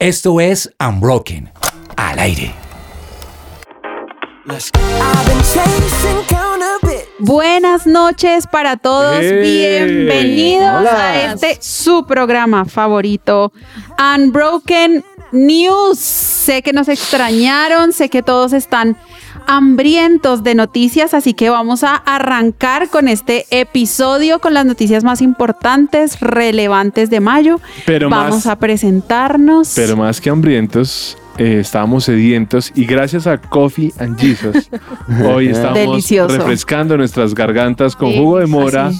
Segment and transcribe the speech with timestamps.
[0.00, 1.52] Esto es Unbroken,
[1.94, 2.54] al aire.
[7.18, 13.52] Buenas noches para todos, bienvenidos a este su programa favorito,
[13.98, 15.98] Unbroken News.
[15.98, 18.96] Sé que nos extrañaron, sé que todos están
[19.46, 25.20] hambrientos de noticias, así que vamos a arrancar con este episodio con las noticias más
[25.22, 27.60] importantes, relevantes de mayo.
[27.86, 29.72] Pero vamos más- a presentarnos.
[29.74, 34.68] Pero más que hambrientos, eh, estábamos sedientos y gracias a Coffee and Jesus,
[35.24, 36.36] hoy estamos Delicioso.
[36.36, 38.90] refrescando nuestras gargantas con Sí, jugo de mora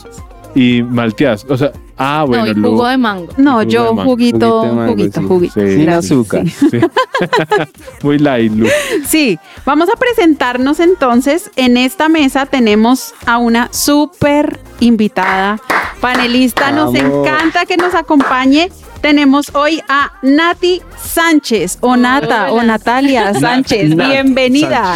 [0.54, 1.46] y malteadas.
[1.48, 3.32] O sea, ah, bueno, no, y luego- jugo de mango.
[3.36, 4.10] no, jugo yo mango.
[4.10, 5.26] juguito, Juguito mango, juguito, sí.
[5.28, 5.60] juguito.
[5.60, 5.74] Sí.
[5.76, 6.48] Sin azúcar.
[6.48, 6.66] sí.
[6.70, 6.78] Sí.
[8.02, 8.66] Muy light, Lu.
[9.06, 11.50] Sí, vamos a presentarnos entonces.
[11.56, 15.60] En esta mesa tenemos a una súper invitada
[16.00, 16.72] panelista.
[16.72, 17.26] Nos Vamos.
[17.26, 18.70] encanta que nos acompañe.
[19.00, 22.62] Tenemos hoy a Nati Sánchez, o Nata, o.
[22.62, 23.94] Natalia Sánchez.
[23.96, 24.94] Nat Bienvenida.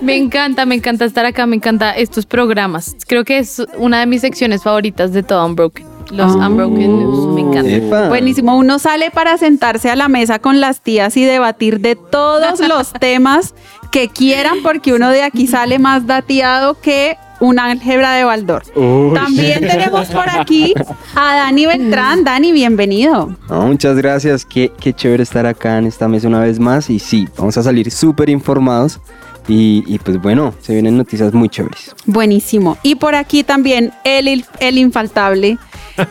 [0.00, 2.96] Me encanta, me encanta estar acá, me encanta estos programas.
[3.06, 5.91] Creo que es una de mis secciones favoritas de todo Unbroken.
[6.12, 6.48] Los Ah.
[6.48, 7.70] Unbroken News, me encanta.
[7.70, 8.08] Epa.
[8.08, 12.60] Buenísimo, uno sale para sentarse a la mesa con las tías y debatir de todos
[12.68, 13.54] los temas
[13.90, 18.62] que quieran, porque uno de aquí sale más dateado que una álgebra de Baldor.
[18.76, 19.14] Uy.
[19.14, 20.74] También tenemos por aquí
[21.16, 22.22] a Dani Beltrán.
[22.24, 23.36] Dani, bienvenido.
[23.50, 24.44] No, muchas gracias.
[24.44, 26.88] Qué, qué chévere estar acá en esta mesa una vez más.
[26.88, 29.00] Y sí, vamos a salir súper informados.
[29.48, 31.96] Y, y pues bueno, se vienen noticias muy chéveres.
[32.06, 32.78] Buenísimo.
[32.84, 35.58] Y por aquí también el, el infaltable,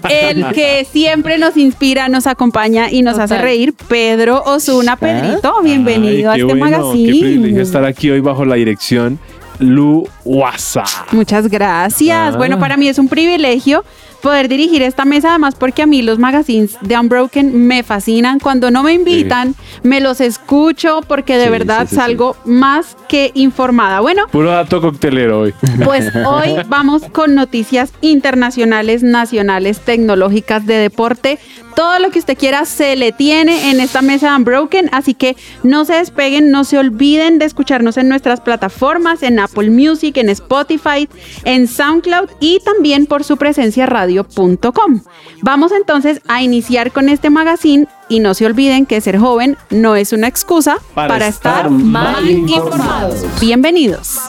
[0.09, 4.95] el que siempre nos inspira, nos acompaña y nos hace reír, Pedro Osuna.
[4.95, 7.61] Pedrito, bienvenido Ay, a este bueno, Qué privilegio magazine.
[7.61, 9.19] estar aquí hoy bajo la dirección
[9.59, 10.83] Lu Wasa.
[11.11, 12.33] Muchas gracias.
[12.33, 12.37] Ah.
[12.37, 13.83] Bueno, para mí es un privilegio
[14.21, 18.39] poder dirigir esta mesa, además porque a mí los magazines de Unbroken me fascinan.
[18.39, 21.95] Cuando no me invitan, me los escucho porque de Sí, verdad sí.
[21.95, 23.99] salgo más que informada.
[23.99, 25.53] Bueno, Puro dato coctelero hoy.
[25.83, 31.39] pues hoy vamos con noticias internacionales, nacionales, tecnológicas, de deporte.
[31.75, 35.35] Todo lo que usted quiera se le tiene en esta mesa de Unbroken, así que
[35.63, 40.29] no se despeguen, no se olviden de escucharnos en nuestras plataformas, en Apple Music, en
[40.29, 41.07] Spotify,
[41.43, 45.01] en SoundCloud y también por su presencia radio.com.
[45.41, 49.95] Vamos entonces a iniciar con este magazine y no se olviden que ser joven no
[49.95, 53.25] es una excusa para, Para estar, estar mal mal informados.
[53.39, 54.19] Bienvenidos.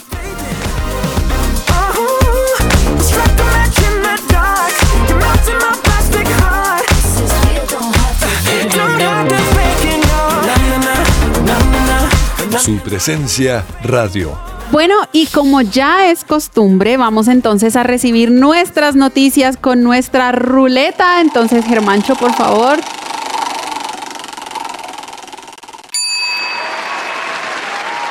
[12.64, 14.38] Su presencia radio.
[14.70, 21.20] Bueno, y como ya es costumbre, vamos entonces a recibir nuestras noticias con nuestra ruleta.
[21.20, 22.78] Entonces, Germancho, por favor.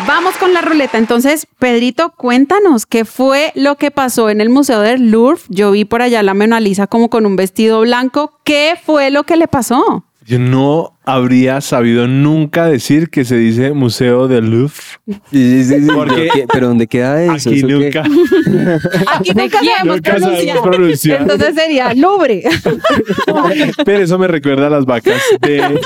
[0.05, 0.97] Vamos con la ruleta.
[0.97, 5.39] Entonces, Pedrito, cuéntanos qué fue lo que pasó en el Museo del Louvre.
[5.47, 8.37] Yo vi por allá la Mona Lisa como con un vestido blanco.
[8.43, 10.03] ¿Qué fue lo que le pasó?
[10.31, 14.71] Yo no habría sabido nunca decir que se dice Museo del Louvre.
[15.05, 15.87] Sí, sí, sí, sí.
[15.93, 17.49] Porque ¿Pero, qué- pero ¿dónde queda eso?
[17.49, 17.73] Aquí ¿Eso qué?
[17.73, 18.03] nunca,
[19.17, 20.61] Aquí ¿De nunca sabemos nunca pronunciar.
[20.63, 21.21] pronunciar.
[21.23, 22.43] Entonces sería Louvre.
[23.85, 25.79] Pero eso me recuerda a las vacas de...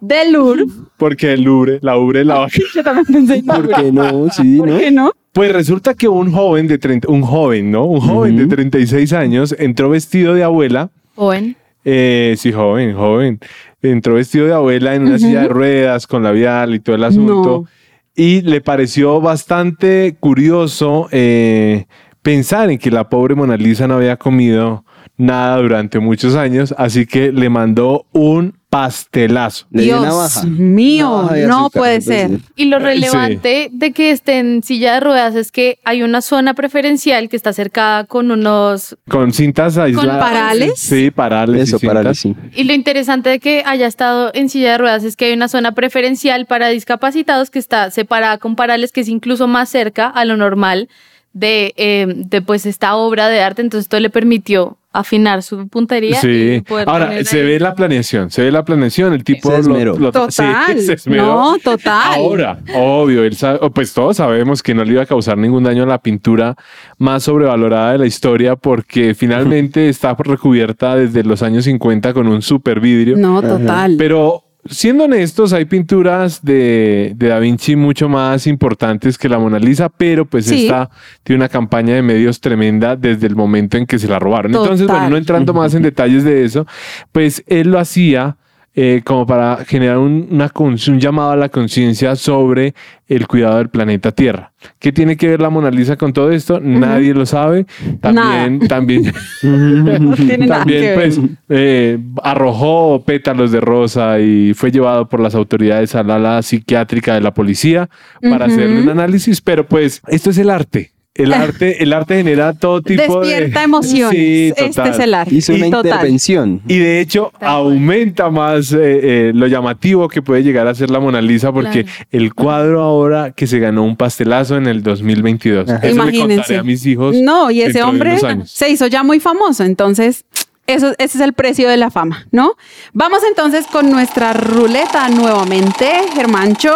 [0.00, 0.64] Del Louvre.
[0.96, 2.58] Porque el Louvre, la Ubre, la vaca.
[2.74, 4.30] Yo también pensé en ¿Por qué no?
[4.30, 4.78] Sí, ¿Por ¿no?
[4.78, 5.12] qué no?
[5.32, 7.86] Pues resulta que un joven de 30, un joven, ¿no?
[7.86, 10.90] Un joven de 36 años entró vestido de abuela.
[11.14, 11.56] Joven.
[11.84, 13.40] Eh, sí, joven, joven.
[13.80, 17.62] Entró vestido de abuela en una silla de ruedas con labial y todo el asunto.
[17.62, 17.68] No.
[18.14, 21.86] Y le pareció bastante curioso eh,
[22.20, 24.84] pensar en que la pobre Mona Lisa no había comido
[25.16, 29.66] nada durante muchos años, así que le mandó un pastelazo.
[29.68, 30.44] Dios navaja.
[30.46, 32.30] mío, no puede pues, ser.
[32.56, 32.84] Y lo Sí.
[32.84, 37.36] relevante de que esté en silla de ruedas es que hay una zona preferencial que
[37.36, 38.96] está cercada con unos...
[39.10, 40.18] Con cintas aisladas.
[40.18, 40.72] parales?
[40.78, 41.68] Sí, parales.
[41.68, 42.18] Eso, y para cintas.
[42.18, 42.34] sí.
[42.54, 45.48] Y lo interesante de que haya estado en silla de ruedas es que hay una
[45.48, 50.24] zona preferencial para discapacitados que está separada con parales, que es incluso más cerca a
[50.24, 50.88] lo normal
[51.32, 53.62] de, eh, de pues esta obra de arte.
[53.62, 56.18] Entonces esto le permitió afinar su puntería.
[56.18, 56.20] y
[56.58, 56.62] Sí.
[56.68, 57.46] poder Ahora, se ahí.
[57.46, 59.94] ve la planeación, se ve la planeación, el tipo Se esmeró.
[60.12, 60.30] Total.
[60.30, 61.22] sí, se esmeró.
[61.24, 62.12] No, total.
[62.16, 65.84] Ahora, obvio, él sabe- pues todos sabemos que no le iba a causar ningún daño
[65.84, 66.56] a la pintura
[66.98, 72.42] más sobrevalorada de la historia porque finalmente está recubierta desde los años 50 con un
[72.42, 73.16] super vidrio.
[73.16, 73.94] No, total.
[73.96, 79.58] Pero siendo honestos, hay pinturas de, de Da Vinci mucho más importantes que la Mona
[79.58, 80.64] Lisa, pero pues Sí.
[80.66, 80.90] esta
[81.22, 84.54] tiene una campaña de medios tremenda desde el momento en que se la robaron.
[84.54, 86.66] Entonces, bueno, no entrando más en detalles de eso,
[87.10, 88.36] pues él lo hacía
[88.74, 92.74] eh, como para generar un, una un llamado a la conciencia sobre
[93.06, 94.52] el cuidado del planeta Tierra.
[94.78, 96.58] ¿Qué tiene que ver la Mona Lisa con todo esto?
[96.58, 97.66] Nadie lo sabe.
[98.00, 101.20] También, también, No tiene también pues
[101.50, 107.14] eh, arrojó pétalos de rosa y fue llevado por las autoridades a la ala psiquiátrica
[107.14, 107.90] de la policía
[108.22, 110.92] para hacerle un análisis, pero pues esto es el arte.
[111.14, 113.28] El arte, el arte genera todo tipo de...
[113.28, 114.18] Despierta emociones.
[114.18, 115.34] Sí, este es el arte.
[115.34, 115.86] Hizo una Total.
[115.92, 116.62] intervención.
[116.68, 121.00] Y de hecho aumenta más eh, eh, lo llamativo que puede llegar a ser la
[121.00, 122.06] Mona Lisa porque Claro.
[122.12, 125.68] el cuadro ahora que se ganó un pastelazo en el 2022.
[125.68, 125.76] Ajá.
[125.78, 126.56] Eso le contaré Imagínense.
[126.58, 127.16] a mis hijos.
[127.16, 128.16] No, y ese hombre
[128.46, 130.24] se hizo ya muy famoso, entonces
[130.66, 132.54] eso, ese es el precio de la fama, ¿no?
[132.92, 136.72] Vamos entonces con nuestra ruleta nuevamente, Germancho.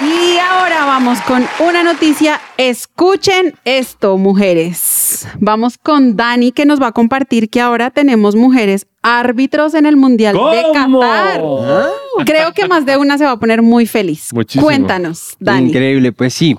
[0.00, 2.40] Y ahora vamos con una noticia.
[2.56, 5.26] Escuchen esto, mujeres.
[5.38, 9.96] Vamos con Dani que nos va a compartir que ahora tenemos mujeres árbitros en el
[9.96, 10.62] Mundial de.
[10.72, 11.42] Qatar.
[12.26, 14.32] Creo que más de una se va a poner muy feliz.
[14.32, 14.64] Muchísimo.
[14.64, 15.68] Cuéntanos, Dani.
[15.68, 16.56] Increíble, pues sí.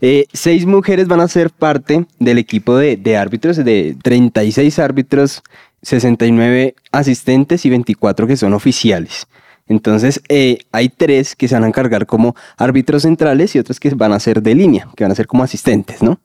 [0.00, 5.42] Eh, seis mujeres van a ser parte del equipo de, de árbitros, de 36 árbitros,
[5.82, 9.26] 69 asistentes y 24 que son oficiales.
[9.68, 13.90] Entonces, eh, hay tres que se van a encargar como árbitros centrales y otros que
[13.90, 16.20] van a ser de línea, que van a ser como asistentes, ¿no?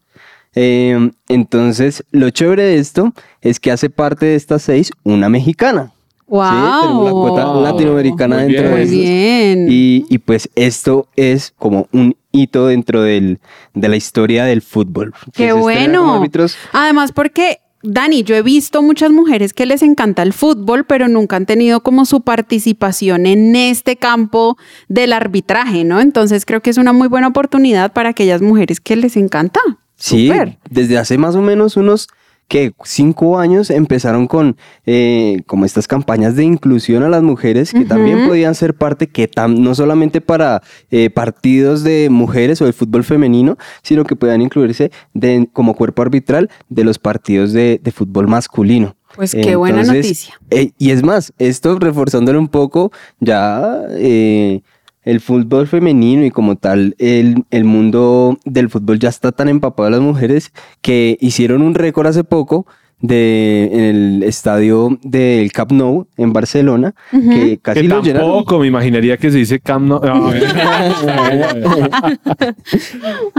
[0.54, 5.92] Eh, entonces, lo chévere de esto es que hace parte de estas seis una mexicana.
[6.28, 6.44] Wow.
[6.44, 8.90] Sí, tenemos la cuota latinoamericana Muy dentro bien.
[8.90, 9.68] de bien.
[9.70, 13.40] Y, y pues esto es como un hito dentro del,
[13.74, 15.14] de la historia del fútbol.
[15.34, 16.22] Qué Entonces, bueno.
[16.22, 21.08] árbitros- Además, porque, Dani, yo he visto muchas mujeres que les encanta el fútbol, pero
[21.08, 24.58] nunca han tenido como su participación en este campo
[24.88, 26.00] del arbitraje, ¿no?
[26.00, 29.60] Entonces creo que es una muy buena oportunidad para aquellas mujeres que les encanta.
[29.96, 30.32] sí,
[30.70, 32.08] desde hace más o menos unos
[32.52, 37.86] que cinco años empezaron con eh, como estas campañas de inclusión a las mujeres que
[37.86, 40.62] también podían ser parte que tam- no solamente para
[40.92, 46.02] eh, partidos de mujeres o el fútbol femenino sino que puedan incluirse de- como cuerpo
[46.02, 50.34] arbitral de los partidos de, de fútbol masculino Pues qué buena noticia.
[50.50, 54.62] eh, y es más, esto reforzándolo un poco, ya eh,
[55.04, 59.86] el fútbol femenino y como tal el, el mundo del fútbol ya está tan empapado
[59.86, 60.52] de las mujeres
[60.82, 62.68] que hicieron un récord hace poco
[63.00, 68.30] de, en el estadio del Camp Nou en Barcelona, que casi Que lo llenaron.
[68.30, 70.02] tampoco me imaginaría que se dice Camp Nou.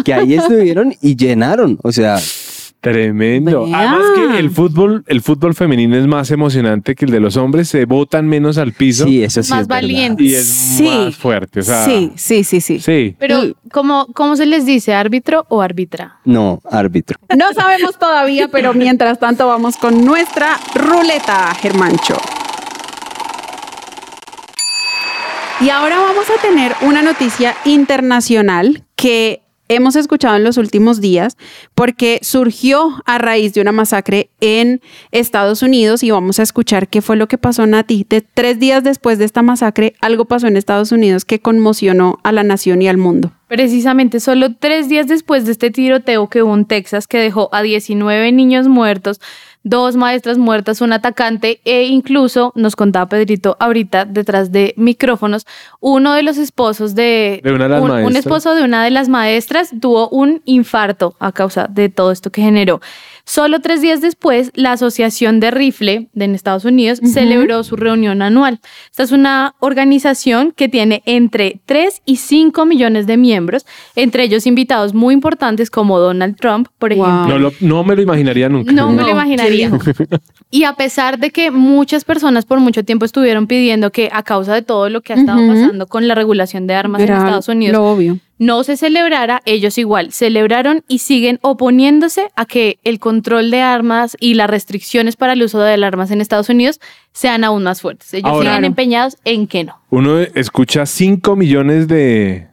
[0.05, 2.19] Que ahí estuvieron y llenaron, o sea,
[2.83, 3.65] Tremendo.
[3.73, 7.69] Además que el fútbol, el fútbol femenino es más emocionante que el de los hombres.
[7.69, 10.25] Se botan menos al piso sí, eso sí Más es valiente.
[10.25, 10.83] y es Sí.
[10.89, 11.61] más fuerte.
[11.61, 12.81] O sea, sí, sí, sí, sí.
[12.81, 13.15] sí.
[13.21, 13.41] Pero,
[13.71, 14.95] ¿cómo, ¿cómo se les dice?
[14.95, 16.19] ¿Árbitro o árbitra?
[16.25, 17.21] No, árbitro.
[17.39, 22.17] No sabemos todavía, pero mientras tanto vamos con nuestra ruleta, Germancho.
[25.61, 29.43] Y ahora vamos a tener una noticia internacional que
[29.75, 31.37] hemos escuchado en los últimos días
[31.75, 34.81] porque surgió a raíz de una masacre en
[35.11, 38.07] Estados Unidos y vamos a escuchar qué fue lo que pasó, Nati.
[38.09, 42.33] De tres días después de esta masacre, algo pasó en Estados Unidos que conmocionó a
[42.33, 43.33] la nación y al mundo.
[43.49, 47.61] Precisamente solo tres días después de este tiroteo que hubo en Texas que dejó a
[47.61, 49.21] 19 niños muertos,
[49.65, 55.47] dos maestras muertas, un atacante e incluso, nos contaba Pedrito ahorita detrás de micrófonos,
[55.81, 58.17] uno de los esposos de, De una de las un, un maestras.
[58.27, 62.43] esposo de una de las maestras tuvo un infarto a causa de todo esto que
[62.43, 62.81] generó.
[63.25, 68.21] Solo tres días después, la Asociación de Rifle de en Estados Unidos celebró su reunión
[68.21, 68.59] anual.
[68.91, 73.65] Esta es una organización que tiene entre 3 y 5 millones de miembros,
[73.95, 77.05] entre ellos invitados muy importantes como Donald Trump, por Wow.
[77.07, 77.29] ejemplo.
[77.29, 78.73] No, lo- no me lo imaginaría nunca.
[78.73, 79.52] No me No, lo imaginaría.
[80.51, 84.53] Y a pesar de que muchas personas por mucho tiempo estuvieron pidiendo que a causa
[84.55, 87.49] de todo lo que ha estado pasando con la regulación de armas Era en Estados
[87.49, 88.19] Unidos, Lo obvio.
[88.39, 94.15] no se celebrara, ellos igual celebraron y siguen oponiéndose a que el control de armas
[94.21, 96.81] y las restricciones para el uso de las armas en Estados Unidos
[97.13, 98.13] sean aún más fuertes.
[98.13, 99.81] Ellos Ahora- siguen empeñados en que no.
[99.89, 102.47] Uno escucha 5 millones de,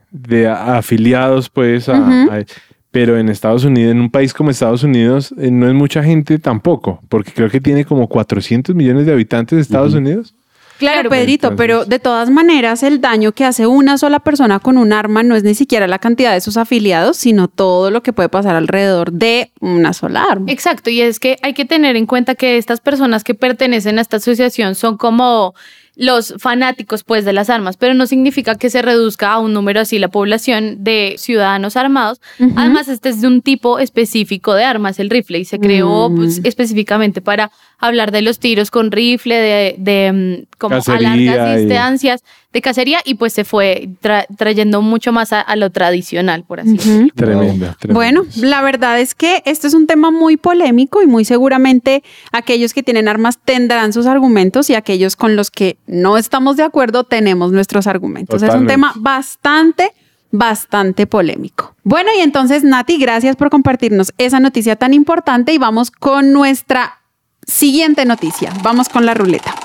[0.48, 2.32] afiliados, pues, a- Ujú.
[2.32, 2.46] a-
[2.92, 6.40] pero en Estados Unidos, en un país como Estados Unidos, eh, no es mucha gente
[6.40, 10.34] tampoco, porque creo que tiene como 400 millones de habitantes de Estados Unidos.
[10.80, 14.60] Claro, Claro, Pedrito, entonces- pero de todas maneras el daño que hace una sola persona
[14.60, 18.02] con un arma no es ni siquiera la cantidad de sus afiliados, sino todo lo
[18.02, 20.50] que puede pasar alrededor de una sola arma.
[20.50, 24.02] Exacto, y es que hay que tener en cuenta que estas personas que pertenecen a
[24.02, 25.54] esta asociación son como
[26.02, 29.82] los fanáticos pues de las armas, pero no significa que se reduzca a un número
[29.82, 32.22] así la población de ciudadanos armados.
[32.56, 36.16] Además, este es de un tipo específico de armas, el rifle, y se creó Mm.
[36.16, 40.12] pues, específicamente para hablar de los tiros con rifle, de, de
[40.48, 45.12] mm, como a largas y- distancias, de cacería, y pues se fue tra- trayendo mucho
[45.12, 47.10] más a, a lo tradicional, por así decirlo.
[47.14, 47.78] Tremenda.
[47.90, 52.74] Bueno, la verdad es que este es un tema muy polémico y muy seguramente aquellos
[52.74, 57.04] que tienen armas tendrán sus argumentos y aquellos con los que no estamos de acuerdo
[57.04, 58.44] tenemos nuestros argumentos.
[58.44, 59.92] Es un tema bastante,
[60.32, 61.76] bastante polémico.
[61.84, 67.02] Bueno, y entonces Nati, gracias por compartirnos esa noticia tan importante y vamos con nuestra
[67.46, 68.54] siguiente noticia.
[68.62, 69.56] Vamos con la ruleta.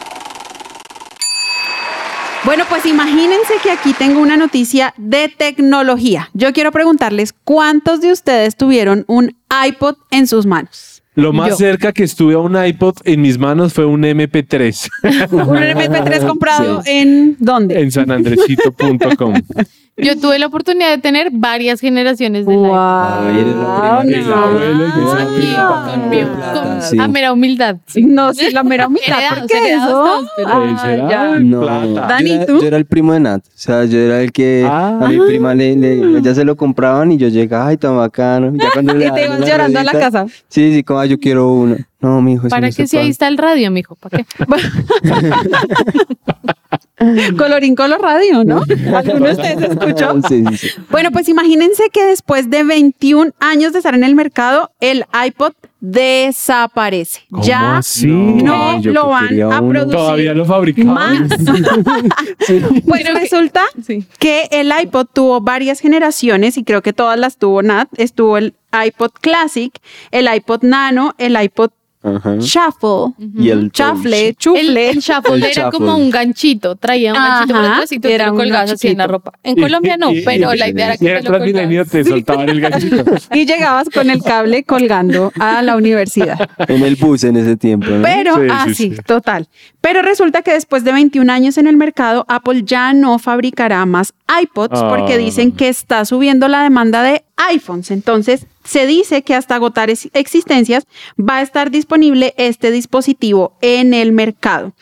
[2.47, 6.31] Bueno, pues imagínense que aquí tengo una noticia de tecnología.
[6.33, 10.94] Yo quiero preguntarles cuántos de ustedes tuvieron un iPod en sus manos.
[11.17, 11.57] Lo más Yo.
[11.57, 14.91] cerca que estuve a un iPod en mis manos fue un MP3
[15.31, 17.81] Un MP3 comprado en dónde?
[17.81, 19.35] en sanandresito.com.
[19.97, 24.03] Yo tuve la oportunidad de tener varias generaciones de Wow, Ay, eres la Ah,
[27.05, 27.77] con, mera humildad.
[27.87, 28.03] sí.
[28.03, 28.89] No, sí, la mera.
[29.07, 30.21] Heredados, ¿Por qué eso?
[30.47, 31.39] Ah.
[32.09, 32.61] Dani, yo, era, ¿tú?
[32.61, 33.45] yo era el primo de Nat.
[33.47, 34.99] O sea, yo era el que Ah.
[35.01, 38.53] a mi prima le, le- ya se lo compraban y yo llegaba, ay, tan bacano.
[38.57, 40.27] Ya cuando le Y te una llorando a la casa.
[40.49, 41.77] Sí, sí, como "Ay, yo quiero uno.
[42.01, 43.11] No, mijo, ¿Para qué si ahí puede".
[43.11, 43.95] está el radio, mijo?
[43.95, 44.27] ¿Para qué?
[47.39, 48.63] Colorín color radio, ¿no?
[48.97, 50.15] ¿Alguno de ustedes escuchó?
[50.29, 50.69] Sí, sí, sí.
[50.91, 55.53] Bueno, pues imagínense que después de 21 años de estar en el mercado, el iPod
[55.81, 57.21] desaparece.
[57.31, 58.07] ¿Cómo ya así?
[58.07, 60.95] no yo lo van a producir Todavía lo fabricaban.
[61.29, 61.39] más.
[62.87, 64.05] Pues resulta Sí.
[64.19, 67.89] que el iPod tuvo varias generaciones y creo que todas las tuvo Nat.
[67.97, 68.55] Estuvo el
[68.87, 69.73] iPod Classic,
[70.11, 71.71] el iPod Nano, el iPod
[72.05, 72.37] Ajá.
[72.39, 74.91] Shuffle, Y el Chafle, El, Chufle.
[74.91, 75.71] el shuffle El era shuffle.
[75.79, 78.71] como un ganchito, traía un ganchito por atrás y tú era te lo uno colgabas
[78.73, 79.33] así en la ropa.
[79.43, 81.89] En Colombia no, pero y- la idea era que te lo colgabas.
[81.89, 83.05] te soltaban el ganchito.
[83.33, 86.49] y llegabas con el cable colgando a la universidad.
[86.69, 87.87] En el bus en ese tiempo.
[87.89, 88.03] ¿no?
[88.03, 89.03] Pero, Sí, ah, sí, sí, sí.
[89.07, 89.49] total.
[89.81, 94.13] Pero resulta que después de 21 años en el mercado, Apple ya no fabricará más
[94.43, 95.19] iPods porque Ah.
[95.19, 97.91] dicen que está subiendo la demanda de iPhones.
[97.91, 100.87] Entonces, se dice que hasta agotar ex- existencias
[101.19, 104.73] va a estar disponible este dispositivo en el mercado.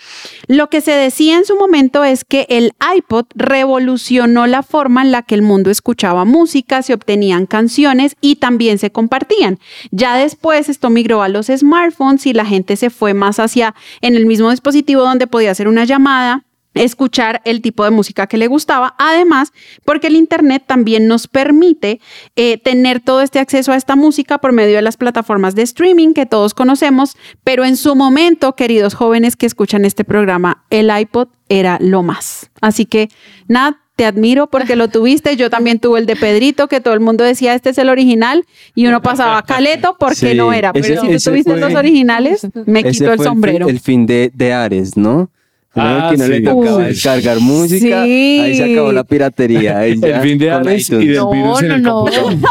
[0.47, 5.13] Lo que se decía en su momento es que el iPod revolucionó la forma en
[5.13, 9.59] la que el mundo escuchaba música, se obtenían canciones y también se compartían.
[9.91, 14.15] Ya después esto migró a los smartphones y la gente se fue más hacia en
[14.17, 18.47] el mismo dispositivo donde podía hacer una llamada escuchar el tipo de música que le
[18.47, 19.53] gustaba, además
[19.85, 22.01] porque el Internet también nos permite
[22.37, 26.15] eh, tener todo este acceso a esta música por medio de las plataformas de streaming
[26.15, 31.29] que todos conocemos, pero en su momento, queridos jóvenes que escuchan este programa, el iPod
[31.49, 32.51] era lo más.
[32.61, 33.09] Así que,
[33.49, 37.01] Nat, te admiro porque lo tuviste, yo también tuve el de Pedrito, que todo el
[37.01, 40.87] mundo decía, este es el original, y uno pasaba caleto porque Sí, no era, pero
[40.87, 43.69] ese- si tú tuviste fue- los originales, me quito el sombrero.
[43.69, 45.29] El, fin de, de Ares, ¿no?
[45.75, 46.45] Ah, que no le sí.
[46.45, 46.85] tocaba Uy.
[46.85, 48.05] descargar música.
[48.05, 48.41] Sí.
[48.43, 49.79] Ahí se acabó la piratería.
[49.79, 51.07] ahí ya, El fin de con Ares y iTunes.
[51.09, 51.93] del No, virus en no, el no.
[51.95, 52.33] computador.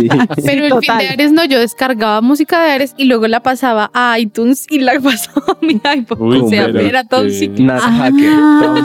[0.00, 0.08] Sí.
[0.46, 0.98] Pero el fin total.
[0.98, 4.78] de Ares no, yo descargaba música de Ares y luego la pasaba a iTunes y
[4.78, 6.18] la pasaba a mi iPod.
[6.20, 7.64] Uy, o sea, pero era todo un qué- ciclo.
[7.66, 8.30] Nat Hacker.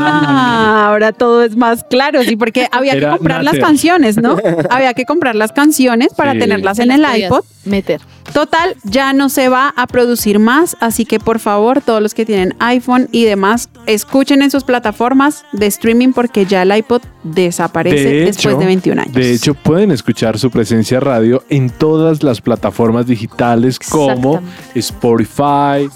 [0.09, 4.37] Ah, ahora todo es más claro, sí, porque había que comprar las canciones, ¿no?
[4.69, 6.39] había que comprar las canciones para Sí.
[6.39, 7.41] tenerlas en las el podías iPod.
[7.67, 8.01] Meter.
[8.33, 12.25] Total, ya no se va a producir más, así que por favor, todos los que
[12.25, 18.09] tienen iPhone y demás, escuchen en sus plataformas de streaming porque ya el iPod desaparece
[18.25, 19.13] después de 21 años.
[19.13, 24.41] De hecho, pueden escuchar su presencia radio en todas las plataformas digitales como.
[24.75, 25.89] Spotify,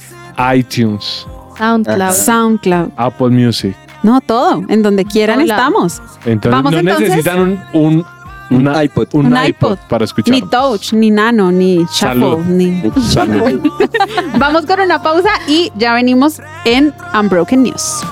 [0.55, 2.13] iTunes, SoundCloud.
[2.13, 3.75] SoundCloud, Apple Music.
[4.03, 5.53] no todo, en donde quieran Hola.
[5.55, 6.01] estamos.
[6.25, 7.09] Entonces, Vamos no entonces.
[7.09, 8.05] necesitan un, un,
[8.51, 9.08] Un una- iPod.
[9.13, 9.77] un Un iPod iPod.
[9.89, 10.34] para escuchar.
[10.36, 12.39] Ni Touch, ni Nano, ni Shuffle, Salud.
[12.46, 12.91] ni...
[13.01, 13.62] Salud.
[14.38, 18.03] Vamos con una pausa y ya venimos en Unbroken News.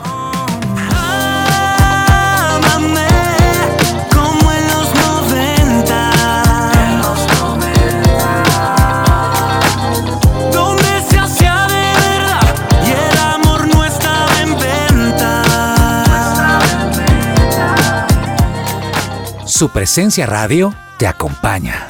[19.59, 21.89] Su presencia radio te acompaña.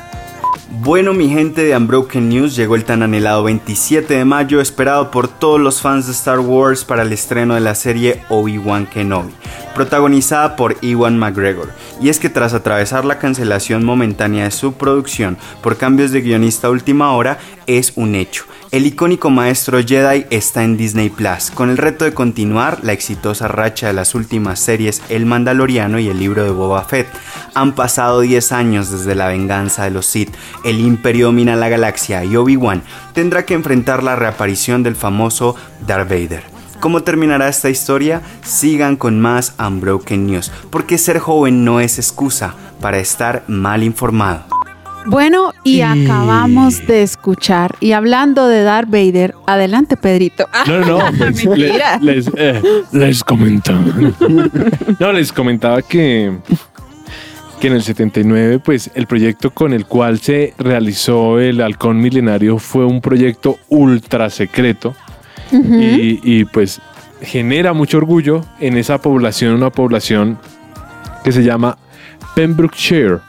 [0.82, 5.28] Bueno, mi gente de Unbroken News, llegó el tan anhelado 27 de mayo, esperado por
[5.28, 9.36] todos los fans de Star Wars para el estreno de la serie Obi-Wan Kenobi.
[9.76, 11.70] protagonizada por Ewan McGregor.
[12.02, 16.70] Y es que tras atravesar la cancelación momentánea de su producción por cambios de guionista
[16.70, 18.46] a última hora, es un hecho.
[18.72, 23.48] El icónico maestro Jedi está en Disney Plus, con el reto de continuar la exitosa
[23.48, 27.08] racha de las últimas series El Mandaloriano y el libro de Boba Fett.
[27.56, 32.24] Han pasado 10 años desde la venganza de los Sith, el Imperio domina la galaxia
[32.24, 32.84] y Obi-Wan
[33.14, 35.56] tendrá que enfrentar la reaparición del famoso
[35.88, 36.44] Darth Vader.
[36.80, 38.22] ¿Cómo terminará esta historia?
[38.44, 44.59] Sigan con más Unbroken News, porque ser joven no es excusa para estar mal informado.
[45.06, 47.76] Bueno, y, acabamos de escuchar.
[47.80, 50.48] Y hablando de Darth Vader, adelante, Pedrito.
[50.68, 53.80] No, no, pues, le- les, eh, les comentaba.
[55.00, 56.38] No, les comentaba que,
[57.60, 62.60] que en el 79, pues el proyecto con el cual se realizó el Halcón Milenario
[62.60, 64.96] fue un proyecto ultra secreto
[65.52, 66.80] y, y, pues
[67.22, 70.38] genera mucho orgullo en esa población, una población
[71.24, 71.78] que se llama
[72.36, 73.20] Pembrokeshire.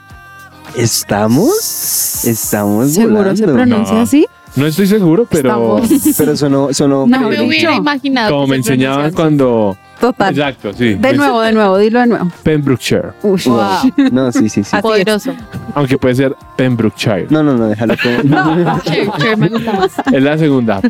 [0.75, 2.23] ¿Estamos?
[2.25, 3.53] Estamos ¿Seguro se volando.
[3.53, 4.01] pronuncia No.
[4.01, 4.27] así?
[4.55, 8.31] No estoy seguro, pero Estamos- Pero sonó, sonó No, Me hubiera imaginado.
[8.31, 9.77] como me se enseñaban cuando...
[9.99, 10.33] Total.
[10.33, 10.95] Exacto, sí.
[10.95, 12.31] De nuevo, de nuevo, dilo de nuevo.
[12.41, 13.09] Pembrokeshire.
[13.21, 13.39] Uy.
[13.45, 14.09] Wow.
[14.11, 14.75] No, sí, sí, sí.
[14.81, 15.31] Poderoso.
[15.75, 17.27] Aunque puede ser Pembrokeshire.
[17.29, 18.79] No, no, no, déjalo como.
[18.83, 19.91] Chévere, me gusta más.
[20.11, 20.81] Es la segunda.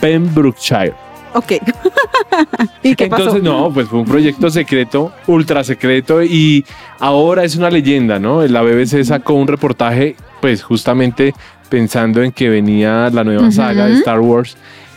[0.00, 0.94] Pembrokeshire.
[1.34, 1.52] Ok.
[2.82, 3.22] ¿Y qué pasó?
[3.24, 6.64] Entonces, no, pues fue un proyecto secreto, ultra secreto, y
[7.00, 8.46] ahora es una leyenda, ¿no?
[8.46, 11.34] La BBC sacó un reportaje, pues justamente
[11.68, 13.94] pensando en que venía la nueva saga de.
[13.94, 14.56] Star Wars.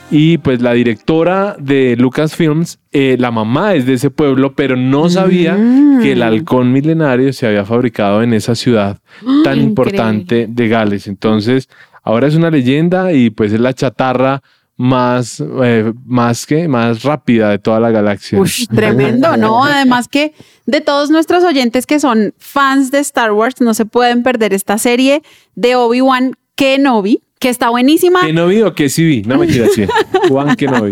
[0.10, 5.10] Y pues la directora de Lucasfilms, eh, la mamá es de ese pueblo, pero no
[5.10, 6.02] sabía Mm.
[6.02, 9.64] que el halcón milenario se había fabricado en esa ciudad tan Increíble.
[9.64, 11.08] importante de Gales.
[11.08, 11.68] Entonces,
[12.04, 14.42] ahora es una leyenda y pues es la chatarra
[14.78, 18.40] más, eh, más que, más rápida de toda la galaxia.
[18.40, 19.66] Ush, tremendo, ¿no?
[19.66, 20.34] Además que
[20.68, 24.78] de todos nuestros oyentes que son fans de Star Wars, no se pueden perder esta
[24.78, 25.24] serie
[25.56, 28.22] de Obi-Wan Kenobi, que está buenísima.
[28.22, 29.90] Que no vi o que sí vi, no me quiero decir.
[30.28, 30.92] Juan que no vi.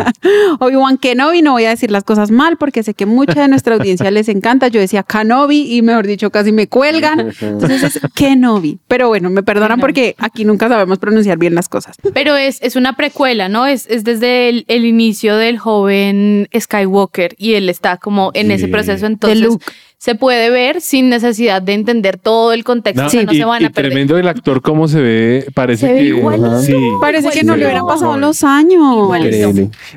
[0.59, 3.75] Obi-Wan Kenobi, no voy a decir las cosas mal porque sé que mucha de nuestra
[3.75, 4.67] audiencia les encanta.
[4.67, 7.31] Yo decía Kenobi y mejor dicho casi me cuelgan.
[7.41, 8.79] Entonces es Kenobi.
[8.87, 11.95] Pero bueno, me perdonan porque aquí nunca sabemos pronunciar bien las cosas.
[12.13, 13.65] Pero es, es una precuela, ¿no?
[13.65, 18.65] Es, es desde el, el inicio del joven Skywalker y él está como en ese
[18.65, 18.71] Sí.
[18.71, 19.05] proceso.
[19.05, 19.57] Entonces.
[19.97, 23.01] Se puede ver sin necesidad de entender todo el contexto.
[23.01, 23.91] No, o sea, no y, se van y a perder.
[23.91, 26.61] tremendo el actor cómo se ve, parece Se ve que igualito.
[26.61, 26.75] sí.
[27.01, 29.09] Parece que no le hubieran pasado los años.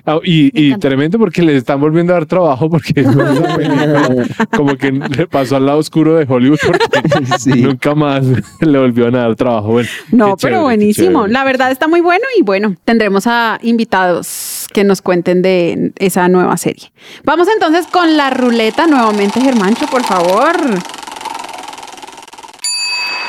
[0.07, 3.05] Ah, y, y tremendo porque le están volviendo a dar trabajo porque
[4.57, 6.89] como que le pasó al lado oscuro de Hollywood porque
[7.39, 7.51] Sí.
[7.63, 8.25] nunca más
[8.61, 9.69] le volvieron a dar trabajo.
[9.73, 11.27] Bueno, No, chévere, pero buenísimo.
[11.27, 14.27] La verdad está muy bueno y bueno, tendremos a invitados
[14.73, 16.93] que nos cuenten de esa nueva serie.
[17.25, 20.57] Vamos entonces con la ruleta nuevamente, Germancho, por favor.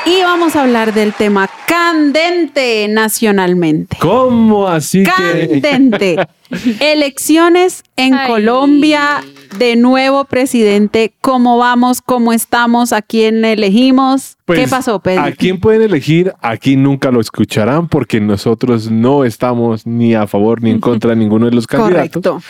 [0.06, 3.96] Y vamos a hablar del tema candente nacionalmente.
[4.00, 5.60] ¿Cómo así que?
[5.60, 6.16] Candente.
[6.80, 8.28] Elecciones en Ay.
[8.28, 9.22] Colombia,
[9.58, 11.12] de nuevo presidente.
[11.20, 12.00] ¿Cómo vamos?
[12.00, 12.92] ¿Cómo estamos?
[12.92, 14.36] ¿A quién elegimos?
[14.46, 15.22] ¿Qué Pues, pasó, Pedro?
[15.22, 16.32] ¿A quién pueden elegir?
[16.40, 21.16] Aquí nunca lo escucharán porque nosotros no estamos ni a favor ni en contra de
[21.16, 22.22] ninguno de los candidatos.
[22.22, 22.42] Correcto.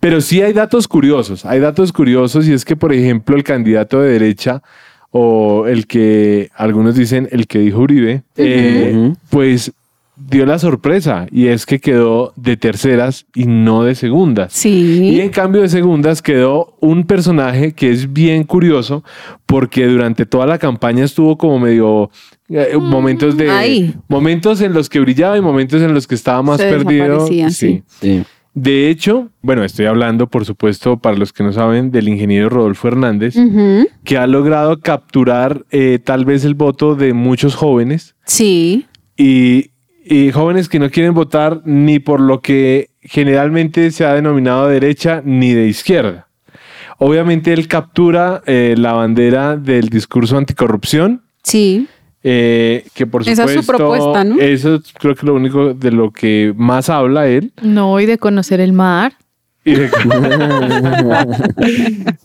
[0.00, 1.44] Pero sí hay datos curiosos.
[1.44, 4.62] Hay datos curiosos y es que, por ejemplo, el candidato de derecha
[5.16, 9.72] o el que algunos dicen el que dijo Uribe, eh, pues
[10.16, 14.52] dio la sorpresa y es que quedó de terceras y no de segundas.
[14.52, 15.00] Sí.
[15.04, 19.04] Y en cambio de segundas quedó un personaje que es bien curioso
[19.46, 22.10] porque durante toda la campaña estuvo como medio
[22.48, 23.94] eh, momentos de ahí.
[24.08, 27.26] momentos en los que brillaba y momentos en los que estaba más Se perdido.
[27.50, 27.82] sí.
[28.00, 28.24] Sí.
[28.54, 32.86] De hecho, bueno, estoy hablando, por supuesto, para los que no saben, del ingeniero Rodolfo
[32.88, 33.34] Hernández,
[34.04, 38.86] que ha logrado capturar eh, tal vez el voto de muchos jóvenes Sí.
[39.16, 39.70] y,
[40.04, 45.20] y jóvenes que no quieren votar ni por lo que generalmente se ha denominado derecha
[45.24, 46.28] ni de izquierda.
[46.98, 51.88] Obviamente él captura eh, la bandera del discurso anticorrupción, Sí.
[52.26, 53.60] Eh, que por Esa supuesto...
[53.60, 54.40] es su propuesta, ¿no?
[54.40, 57.52] Eso es, creo que es lo único de lo que más habla él.
[57.62, 59.12] No, y de conocer el mar.
[59.66, 59.88] Y de-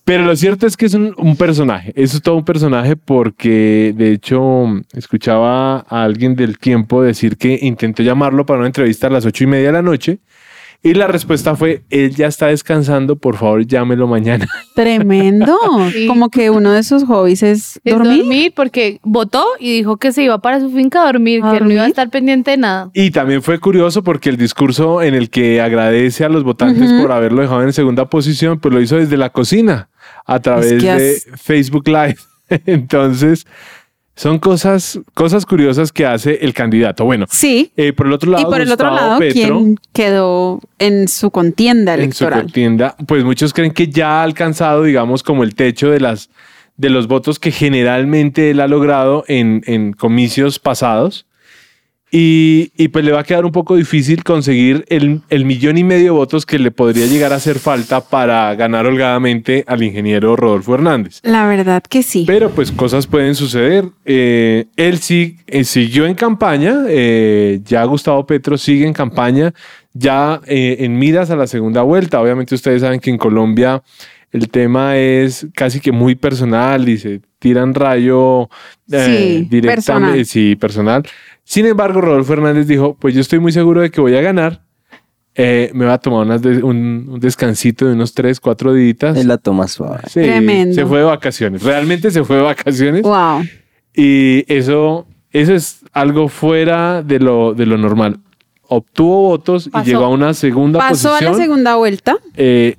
[0.03, 3.93] Pero lo cierto es que es un, un personaje, eso es todo un personaje porque
[3.95, 9.09] de hecho escuchaba a alguien del tiempo decir que intentó llamarlo para una entrevista a
[9.11, 10.19] las ocho y media de la noche
[10.81, 14.47] y la respuesta fue, él ya está descansando, por favor llámelo mañana.
[14.75, 15.57] Tremendo.
[15.91, 16.07] Sí.
[16.07, 18.19] Como que uno de sus hobbies es, Es dormir.
[18.19, 18.53] dormir.
[18.55, 21.63] porque votó y dijo que se iba para su finca a dormir, ¿A que él
[21.65, 21.89] no iba a dormir?
[21.91, 22.89] estar pendiente de nada.
[22.93, 27.11] Y también fue curioso porque el discurso en el que agradece a los votantes por
[27.11, 29.89] haberlo dejado en segunda posición, pues lo hizo desde la cocina,
[30.25, 32.15] a través Es que de Facebook Live.
[32.65, 33.45] Entonces,
[34.19, 37.05] son cosas, cosas curiosas que hace el candidato.
[37.05, 37.71] Bueno, Sí.
[37.77, 41.31] eh, por el otro lado, Y por el otro lado, Petro, ¿quién quedó en su
[41.31, 42.41] contienda en su electoral?
[42.41, 46.29] contienda, pues muchos creen que ya ha alcanzado, digamos, como el techo de las
[46.75, 51.25] de los votos que generalmente él ha logrado en, en comicios pasados.
[52.11, 55.83] Y, y pues le va a quedar un poco difícil conseguir el, el millón y
[55.83, 60.35] medio de votos que le podría llegar a hacer falta para ganar holgadamente al ingeniero
[60.35, 61.19] Rodolfo Hernández.
[61.21, 62.23] La verdad que sí.
[62.25, 63.85] Pero pues cosas pueden suceder.
[64.05, 69.53] Eh, él sí, eh, siguió en campaña, eh, ya Gustavo Petro sigue en campaña,
[69.93, 72.19] ya eh, en miras a la segunda vuelta.
[72.19, 73.83] Obviamente ustedes saben que en Colombia
[74.31, 78.47] el tema es casi que muy personal y se tiran rayo
[78.87, 79.65] Sí, directamente.
[79.75, 80.25] personal.
[80.25, 81.03] Sí, personal.
[81.51, 84.61] Sin embargo, Rodolfo Hernández dijo, pues yo estoy muy seguro de que voy a ganar.
[85.33, 89.17] Eh, me va a tomar unas de- un, un descansito de unos tres, cuatro días.
[89.17, 90.03] Él la toma suave.
[90.05, 90.75] Sí, Tremendo.
[90.75, 91.63] se fue de vacaciones.
[91.63, 93.01] Realmente se fue de vacaciones.
[93.01, 93.41] Wow.
[93.95, 98.19] Y eso, eso es algo fuera de lo, de lo normal.
[98.67, 99.87] Obtuvo votos Pasó.
[99.89, 102.17] y llegó a una segunda Pasó a posición la segunda vuelta.
[102.37, 102.75] eh,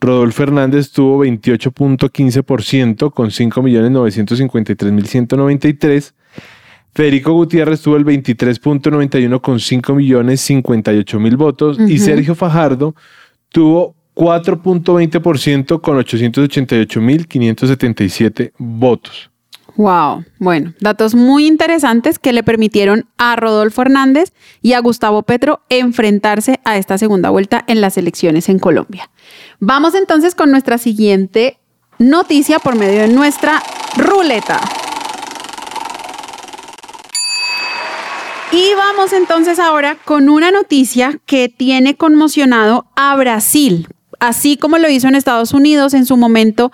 [0.00, 6.14] Rodolfo Hernández tuvo 28.15% con 5.953.193.
[6.94, 11.98] Federico Gutiérrez tuvo el 23.91 con 5.058.000 votos y.
[11.98, 12.94] Sergio Fajardo
[13.50, 19.30] tuvo 4.20% con 888.577 votos.
[19.76, 25.60] Wow, bueno, datos muy interesantes que le permitieron a Rodolfo Hernández y a Gustavo Petro
[25.68, 29.08] enfrentarse a esta segunda vuelta en las elecciones en Colombia.
[29.60, 31.60] Vamos entonces con nuestra siguiente
[32.00, 33.62] noticia por medio de nuestra
[33.96, 34.58] ruleta.
[38.60, 43.86] Y vamos entonces ahora con una noticia que tiene conmocionado a Brasil.
[44.18, 46.72] Así como lo hizo en Estados Unidos en su momento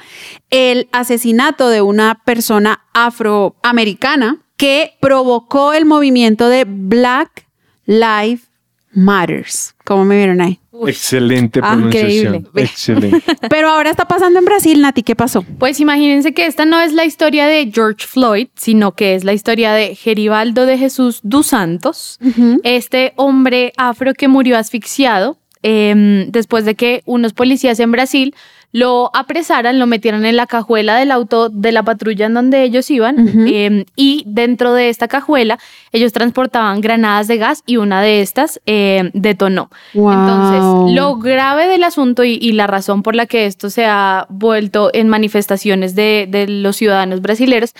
[0.48, 7.46] el asesinato de una persona afroamericana que provocó el movimiento de Black
[7.84, 8.48] Lives
[8.92, 9.74] Matters.
[9.84, 10.60] ¿Cómo me vieron ahí?
[10.86, 12.34] Excelente Ah, pronunciación.
[12.36, 12.50] increíble.
[12.62, 13.22] Excelente.
[13.48, 15.42] Pero ahora está pasando en Brasil, Nati, ¿qué pasó?
[15.58, 19.32] Pues imagínense que esta no es la historia de George Floyd, sino que es la
[19.32, 22.18] historia de Geribaldo de Jesús dos Santos,
[22.64, 28.34] este hombre afro que murió asfixiado em, después de que unos policías en Brasil
[28.70, 32.90] lo apresaran, lo metieran en la cajuela del auto de la patrulla en donde ellos
[32.90, 35.60] iban em, y dentro de esta cajuela
[35.92, 39.70] ellos transportaban granadas de gas y una de estas em, detonó.
[39.94, 40.12] Wow.
[40.12, 44.26] Entonces, lo grave del asunto y, y la razón por la que esto se ha
[44.28, 47.74] vuelto en manifestaciones de, de los ciudadanos brasileños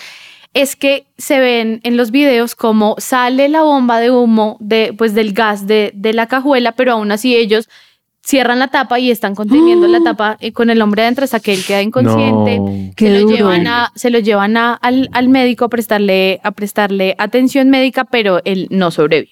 [0.55, 5.13] es que se ven en los videos cómo sale la bomba de humo de, pues,
[5.13, 7.69] del gas de, de la cajuela, pero aún así ellos
[8.23, 11.53] cierran la tapa y están conteniendo la tapa eh, con el hombre adentro hasta que
[11.53, 12.57] él queda inconsciente.
[12.59, 12.91] No.
[12.97, 17.15] Se lo llevan, a, se lo llevan a- al, al médico a prestarle, a prestarle
[17.19, 19.29] atención médica, pero él no sobrevive.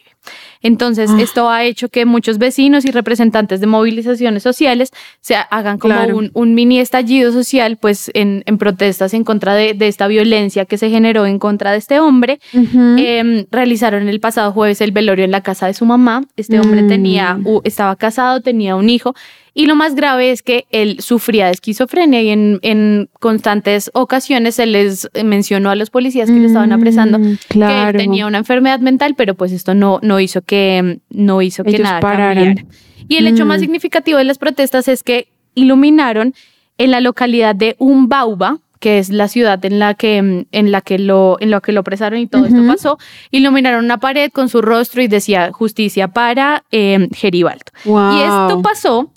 [0.62, 1.21] Entonces, Ah.
[1.21, 6.17] esto ha hecho que muchos vecinos y representantes de movilizaciones sociales se hagan como Claro.
[6.17, 10.65] un, un mini estallido social, pues en, en protestas en contra de, de esta violencia
[10.65, 12.39] que se generó en contra de este hombre.
[12.53, 12.95] Ujú.
[12.97, 16.23] Em, realizaron el pasado jueves el velorio en la casa de su mamá.
[16.38, 16.88] Este hombre Mm.
[16.88, 19.13] tenía, estaba casado, tenía un hijo.
[19.56, 24.56] Y lo más grave es que él sufría de esquizofrenia y en, en constantes ocasiones
[24.56, 27.89] se les mencionó a los policías que le estaban apresando Mm, que claro.
[27.92, 31.78] él tenía una enfermedad mental, pero pues esto no, no hizo que, no hizo que
[31.80, 32.56] nada pararan.
[32.56, 32.66] cambiara.
[33.08, 33.48] Y el hecho Mm.
[33.50, 36.34] más significativo de las protestas es que iluminaron
[36.80, 40.82] en la localidad de Umbauba, que es la ciudad en la que, mm, en la
[40.82, 42.98] que, lo, en la que lo apresaron y todo esto pasó,
[43.32, 47.63] iluminaron una pared con su rostro y decía justicia para eh, Geribaldo.
[47.86, 48.18] Wow.
[48.18, 49.12] Y esto pasó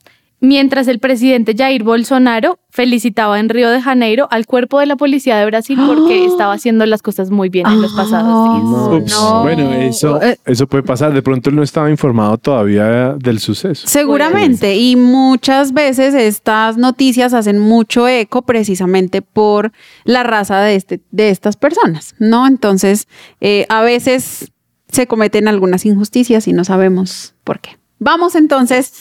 [0.47, 5.37] mientras el presidente Jair Bolsonaro felicitaba en Río de Janeiro al cuerpo de la policía
[5.39, 8.65] de Brasil porque estaba haciendo las cosas muy bien en los pasados días.
[8.65, 9.43] No, Ups, no.
[9.43, 10.39] Bueno, eso, Eh.
[10.45, 11.13] eso puede pasar.
[11.13, 13.87] De pronto él no estaba informado todavía del suceso.
[13.87, 19.73] Seguramente, y muchas veces estas noticias hacen mucho eco precisamente por
[20.05, 22.47] la raza de, este, de estas personas, ¿no?
[22.47, 23.09] Entonces,
[23.41, 24.53] eh, a veces
[24.89, 27.77] se cometen algunas injusticias y no sabemos por qué.
[27.99, 28.93] Vamos entonces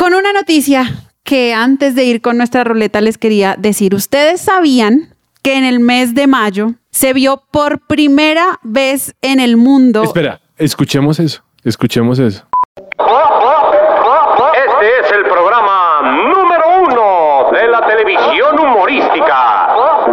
[0.00, 0.86] con una noticia
[1.24, 3.94] que antes de ir con nuestra ruleta les quería decir.
[3.94, 9.58] Ustedes sabían que en el mes de mayo se vio por primera vez en el
[9.58, 10.02] mundo.
[10.02, 11.42] Espera, escuchemos eso.
[11.64, 12.46] Escuchemos eso.
[14.56, 16.00] Este es el programa
[16.34, 19.68] número uno de la televisión humorística,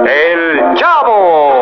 [0.06, 1.57] El Chavo.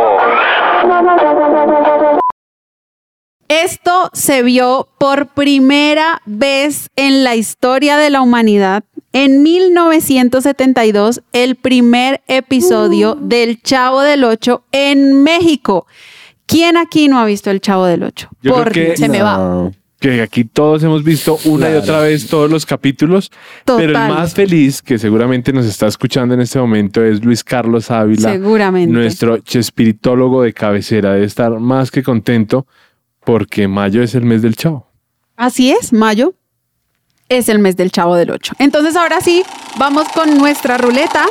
[3.47, 8.83] Esto se vio por primera vez en la historia de la humanidad.
[9.13, 15.85] En 1972, el primer episodio del Chavo del Ocho en México.
[16.47, 18.29] ¿Quién aquí no ha visto el Chavo del Ocho?
[18.41, 18.99] Yo creo Por que- Dios.
[18.99, 19.71] Se me va.
[19.99, 23.31] Que aquí todos hemos visto una y otra vez todos los capítulos,
[23.63, 23.85] Total.
[23.87, 27.89] pero el más feliz que seguramente nos está escuchando en este momento es Luis Carlos
[27.89, 28.91] Ávila, Seguramente.
[28.93, 31.13] nuestro chespiritólogo de cabecera.
[31.13, 32.67] Debe estar más que contento
[33.25, 34.87] porque mayo es el mes del chavo.
[35.35, 36.33] Así es, mayo
[37.27, 38.53] es el mes del Chavo del Ocho.
[38.59, 39.43] Entonces ahora sí,
[39.77, 41.25] vamos con nuestra ruleta.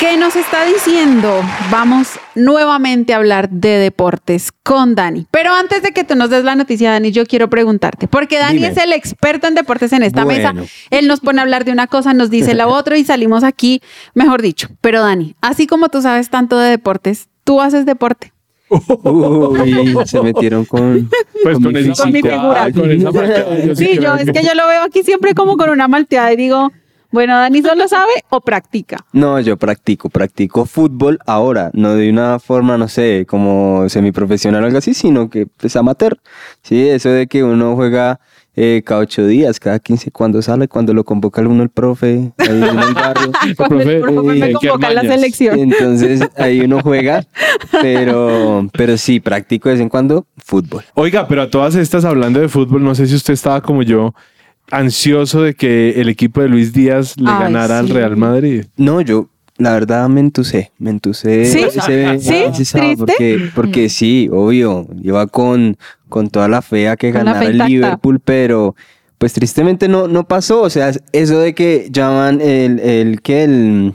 [0.00, 1.42] ¿Qué nos está diciendo?
[1.72, 5.26] Vamos nuevamente a hablar de deportes con Dani.
[5.32, 8.54] Pero antes de que tú nos des la noticia, Dani, yo quiero preguntarte, porque Dani
[8.60, 8.68] Dime.
[8.68, 10.60] es el experto en deportes en esta Bueno.
[10.62, 10.72] mesa.
[10.90, 13.82] Él nos pone a hablar de una cosa, nos dice la otra y salimos aquí,
[14.14, 14.68] mejor dicho.
[14.80, 18.32] Pero Dani, así como tú sabes tanto de deportes, tú haces deporte.
[18.70, 21.08] Uy, se metieron con.
[21.42, 22.72] Pues con con, mi esa figura.
[22.72, 25.56] con esa malteada, yo sí Sí, yo es que yo lo veo aquí siempre como
[25.56, 26.70] con una malteada y digo,
[27.10, 28.98] bueno, Dani solo sabe o practica.
[29.12, 34.66] No, yo practico, practico fútbol ahora, no de una forma, no sé, como semiprofesional o
[34.66, 36.18] algo así, sino que pues amateur.
[36.62, 38.20] Sí, eso de que uno juega
[38.60, 42.48] eh, cada ocho días, cada 15, cuando sale, cuando lo convoca uno el profe, ahí
[42.48, 43.30] en el barrio.
[43.56, 45.20] Cuando el profe, profe me eh, convoca a la Germañas.
[45.20, 45.58] selección.
[45.60, 47.24] Entonces ahí uno juega,
[47.80, 50.82] pero, pero sí, practico de vez en cuando fútbol.
[50.94, 54.12] Oiga, pero a todas estas, hablando de fútbol, no sé si usted estaba como yo,
[54.72, 57.88] ansioso de que el equipo de Luis Díaz le Ay, ganara al.
[57.88, 58.64] Real Madrid.
[58.76, 61.58] No, yo la verdad me entusé, me entusé ¿Sí?
[61.64, 62.34] ese, ¿Sí?
[62.34, 62.96] ese ¿Triste?
[62.96, 65.76] porque, porque sí, obvio, iba con,
[66.08, 67.58] con toda la fe a que Con ganara el.
[67.58, 68.74] Liverpool, pero
[69.18, 73.94] pues tristemente no, no pasó, o sea, eso de que llaman el, el que el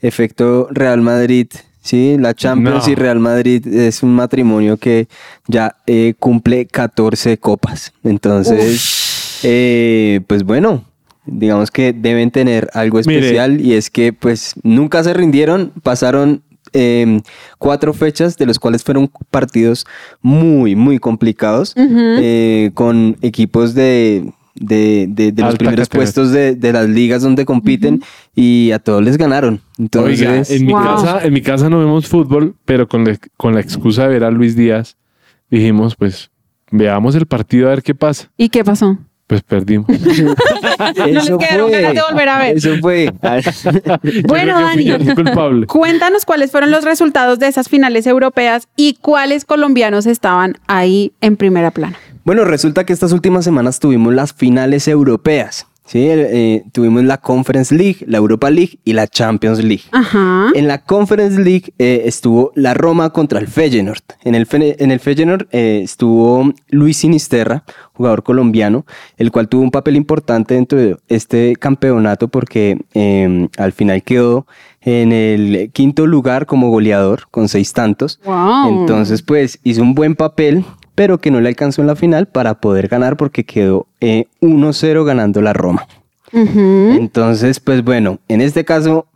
[0.00, 1.46] efecto Real Madrid,
[1.80, 2.92] sí, la Champions No.
[2.92, 5.08] y Real Madrid es un matrimonio que
[5.46, 10.84] ya eh, cumple 14 copas, entonces, eh, pues bueno.
[11.30, 13.18] Digamos que deben tener algo Mire.
[13.20, 17.20] especial y es que pues nunca se rindieron, pasaron eh,
[17.58, 19.86] cuatro fechas de los cuales fueron partidos
[20.20, 26.04] muy, muy complicados eh, con equipos de, de, de- de los primeros categoría.
[26.12, 28.02] puestos de, de las ligas donde compiten
[28.34, 29.60] y a todos les ganaron.
[29.78, 30.82] Entonces, Oiga, en mi, Wow.
[30.82, 34.24] casa, en mi casa no vemos fútbol, pero con la, con la excusa de ver
[34.24, 34.96] a Luis Díaz,
[35.50, 36.30] dijimos, pues,
[36.70, 38.30] veamos el partido a ver qué pasa.
[38.36, 38.98] ¿Y qué pasó?
[39.28, 39.86] Pues perdimos.
[40.78, 42.56] No les quedaron ganas de volver a ver.
[42.56, 43.12] Eso fue.
[44.26, 45.14] Bueno, que fui Dani.
[45.14, 45.66] culpable.
[45.66, 51.36] Cuéntanos cuáles fueron los resultados de esas finales europeas y cuáles colombianos estaban ahí en
[51.36, 51.96] primera plana.
[52.24, 55.66] Bueno, resulta que estas últimas semanas tuvimos las finales europeas.
[55.88, 56.06] ¿Sí?
[56.08, 59.82] Eh, tuvimos la Conference League, la Europa League y la Champions League.
[59.90, 60.50] Ajá.
[60.54, 64.02] En la Conference League eh, estuvo la Roma contra el Feyenoord.
[64.22, 69.62] En el, Fe- en el Feyenoord eh, estuvo Luis Sinisterra, jugador colombiano, el cual tuvo
[69.62, 74.46] un papel importante dentro de este campeonato porque eh, al final quedó
[74.80, 78.20] en el quinto lugar como goleador con seis tantos.
[78.24, 78.80] Wow.
[78.80, 80.64] Entonces, pues hizo un buen papel,
[80.98, 85.04] pero que no le alcanzó en la final para poder ganar porque quedó eh, 1-0
[85.04, 85.86] ganando la Roma.
[86.32, 86.96] Ujú.
[86.98, 89.06] Entonces, pues bueno, en este caso,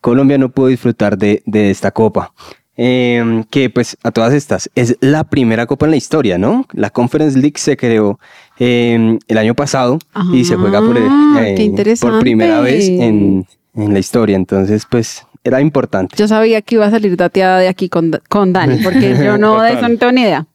[0.00, 2.32] Colombia no pudo disfrutar de, de esta copa.
[2.78, 6.66] Eh, que pues a todas estas es la primera copa en la historia, ¿no?
[6.72, 8.18] La Conference League se creó
[8.58, 9.98] eh, el año pasado
[10.32, 14.36] y se juega por, eh, Ah, qué por primera vez en, en la historia.
[14.36, 16.16] Entonces, pues era importante.
[16.16, 19.60] Yo sabía que iba a salir dateada de aquí con, con Dani, porque yo no
[19.60, 20.46] de eso no tengo ni idea.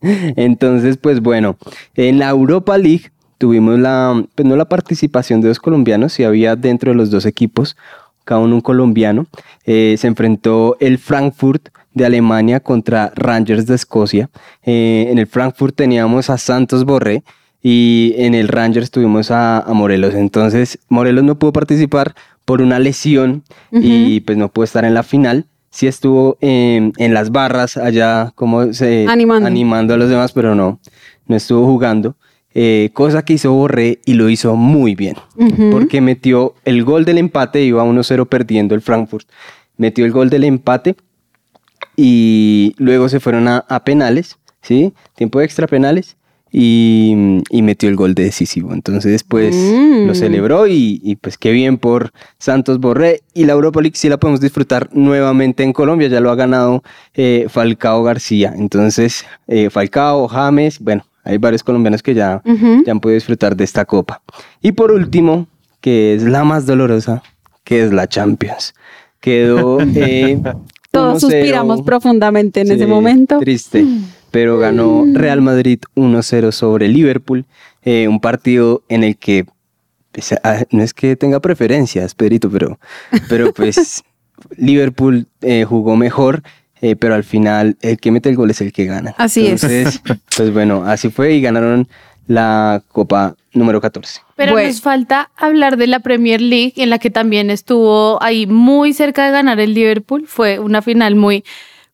[0.00, 1.56] Entonces, pues bueno,
[1.94, 6.56] en la Europa League tuvimos la, pues no la participación de dos colombianos, si había
[6.56, 7.76] dentro de los dos equipos,
[8.24, 9.26] cada uno un colombiano.
[9.64, 14.30] Eh, se enfrentó el Frankfurt de Alemania contra Rangers de Escocia.
[14.64, 17.22] Eh, en el Frankfurt teníamos a Santos Borré,
[17.60, 20.14] y en el Rangers tuvimos a, a Morelos.
[20.14, 25.02] Entonces, Morelos no pudo participar por una lesión y pues no pudo estar en la
[25.02, 25.44] final.
[25.70, 29.46] Sí estuvo en, en las barras allá como se Animando.
[29.46, 30.80] animando a los demás, pero no,
[31.26, 32.16] no estuvo jugando.
[32.54, 35.14] Eh, cosa que hizo Borré y lo hizo muy bien,
[35.70, 39.28] porque metió el gol del empate, iba 1-0 perdiendo el Frankfurt,
[39.76, 40.96] metió el gol del empate
[41.94, 44.92] y luego se fueron a, a penales, ¿sí?
[45.14, 46.16] Tiempo extra penales
[46.50, 48.72] y, y metió el gol decisivo.
[48.72, 50.06] Entonces, pues Mm.
[50.06, 53.22] lo celebró y, y, pues qué bien por Santos Borré.
[53.34, 56.82] Y la Europa League sí la podemos disfrutar nuevamente en Colombia, ya lo ha ganado
[57.14, 58.54] eh, Falcao García.
[58.56, 62.84] Entonces, eh, Falcao, James, bueno, hay varios colombianos que ya, Ujú.
[62.84, 64.22] ya han podido disfrutar de esta copa.
[64.62, 65.46] Y por último,
[65.80, 67.22] que es la más dolorosa,
[67.64, 68.74] que es la Champions.
[69.20, 69.78] Quedó...
[69.94, 70.40] eh,
[70.90, 71.20] Todos 1-0.
[71.20, 73.38] suspiramos profundamente en Sí, ese momento.
[73.40, 73.84] Triste.
[74.30, 77.44] Pero ganó Real Madrid 1-0 sobre Liverpool.
[77.82, 79.46] eh, un partido en el que
[80.12, 82.78] pues, ah, no es que tenga preferencias, Pedrito, pero,
[83.28, 84.02] pero pues
[84.56, 86.42] Liverpool eh, jugó mejor.
[86.80, 89.14] eh, pero al final el que mete el gol es el que gana.
[89.18, 89.64] Así es.
[89.64, 90.00] Entonces,
[90.36, 91.88] Pues bueno, así fue y ganaron
[92.26, 94.20] la Copa número 14.
[94.36, 94.68] Pero Bueno.
[94.68, 99.24] nos falta hablar de la Premier League, en la que también estuvo ahí muy cerca
[99.24, 100.26] de ganar el Liverpool.
[100.28, 101.42] Fue una final muy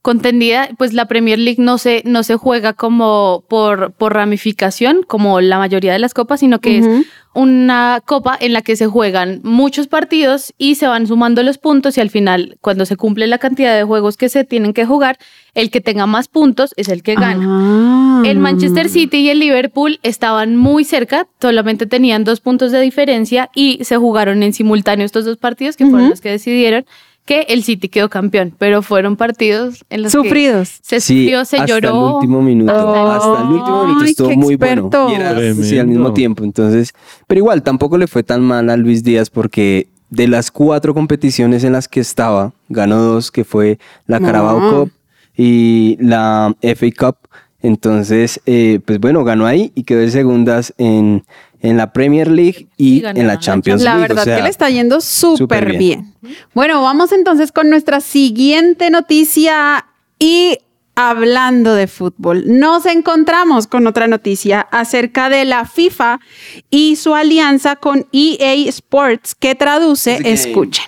[0.04, 0.68] contendida.
[0.76, 5.56] Pues la Premier League no se, no se juega como por, por ramificación, como la
[5.56, 6.86] mayoría de las copas, sino que es
[7.32, 11.96] una copa en la que se juegan muchos partidos y se van sumando los puntos
[11.96, 15.16] y al final, cuando se cumple la cantidad de juegos que se tienen que jugar,
[15.54, 17.46] el que tenga más puntos es el que gana.
[17.48, 18.22] Ah.
[18.26, 23.48] El Manchester City y el Liverpool estaban muy cerca, solamente tenían dos puntos de diferencia
[23.54, 26.84] y se jugaron en simultáneo estos dos partidos que fueron los que decidieron
[27.24, 30.80] que el City quedó campeón, pero fueron partidos en los Sufridos.
[30.80, 31.88] que se sufrió, se hasta lloró.
[31.88, 32.72] el último minuto.
[32.72, 34.90] Hasta el último minuto estuvo qué muy bueno.
[35.10, 36.44] Y era sí, al mismo tiempo.
[36.44, 36.92] Entonces,
[37.26, 41.64] pero igual tampoco le fue tan mal a Luis Díaz porque de las cuatro competiciones
[41.64, 44.26] en las que estaba, ganó dos, que fue la No.
[44.26, 44.92] Carabao Cup
[45.36, 47.16] y la FA Cup.
[47.62, 51.24] Entonces, eh, pues bueno, ganó ahí y quedó de segundas en,
[51.64, 54.04] en la Premier League y en la la Champions La League.
[54.04, 56.12] o verdad sea, que le está yendo súper bien.
[56.20, 56.36] bien.
[56.52, 59.86] Bueno, vamos entonces con nuestra siguiente noticia
[60.18, 60.58] y
[60.94, 66.20] hablando de fútbol, nos encontramos con otra noticia acerca de la FIFA
[66.68, 70.84] y su alianza con EA Sports que traduce, escuchen,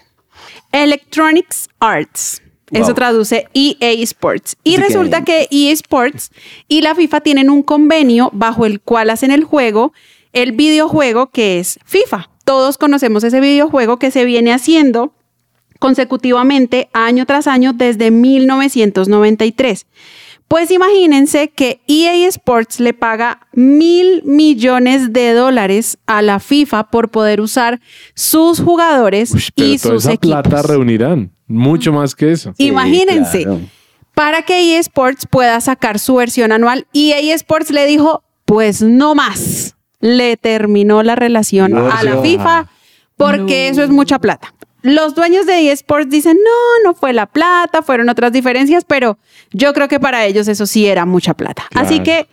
[0.72, 2.42] Electronics Arts.
[2.72, 4.56] Eso traduce EA Sports.
[4.64, 5.24] Y The resulta game.
[5.24, 6.30] que EA Sports
[6.68, 9.92] y la FIFA tienen un convenio bajo el cual hacen el juego,
[10.36, 12.28] el videojuego que es FIFA.
[12.44, 15.12] Todos conocemos ese videojuego que se viene haciendo
[15.78, 19.86] consecutivamente año tras año desde 1993.
[20.46, 27.08] Pues imagínense que EA Sports le paga mil millones de dólares a la FIFA por
[27.10, 27.80] poder usar
[28.14, 30.42] sus jugadores Ush, pero y toda sus esa equipos.
[30.42, 31.32] plata reunirán.
[31.48, 32.52] Mucho más que eso.
[32.56, 33.42] Sí, Imagínense.
[33.44, 33.60] claro.
[34.14, 38.82] Para que EA Sports pueda sacar su versión anual, y EA Sports le dijo, pues
[38.82, 39.75] no más.
[40.00, 42.20] Le terminó la relación a la.
[42.20, 42.68] FIFA
[43.16, 44.54] porque eso es mucha plata.
[44.82, 49.18] Los dueños de EA Sports dicen, no, no fue la plata, fueron otras diferencias, pero
[49.50, 51.66] yo creo que para ellos eso sí era mucha plata.
[51.74, 52.28] Así que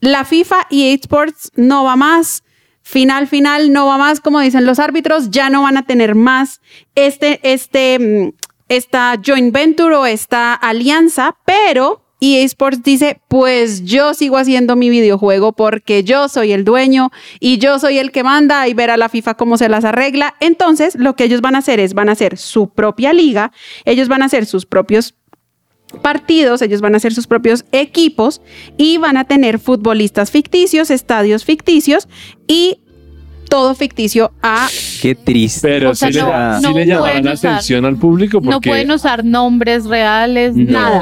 [0.00, 2.42] la FIFA y EA Sports no va más.
[2.82, 6.60] Final, final, no va más, como dicen los árbitros, ya no van a tener más
[6.94, 8.34] este, este, mm,
[8.68, 14.88] esta joint venture o esta alianza, pero EA Sports dice, pues yo sigo haciendo mi
[14.88, 18.96] videojuego porque yo soy el dueño y yo soy el que manda y ver a
[18.96, 20.34] la FIFA cómo se las arregla.
[20.40, 23.52] Entonces, lo que ellos van a hacer es, van a hacer su propia liga,
[23.84, 25.14] ellos van a hacer sus propios
[26.00, 28.40] partidos, ellos van a hacer sus propios equipos
[28.78, 32.08] y van a tener futbolistas ficticios, estadios ficticios
[32.46, 32.80] y
[33.44, 34.68] todo ficticio a
[35.00, 35.68] Qué triste.
[35.68, 37.96] Pero O sea, sí, no- le, sí no le llamarán pueden la usar- atención al
[37.96, 41.00] público porque No pueden usar nombres reales, ni nada,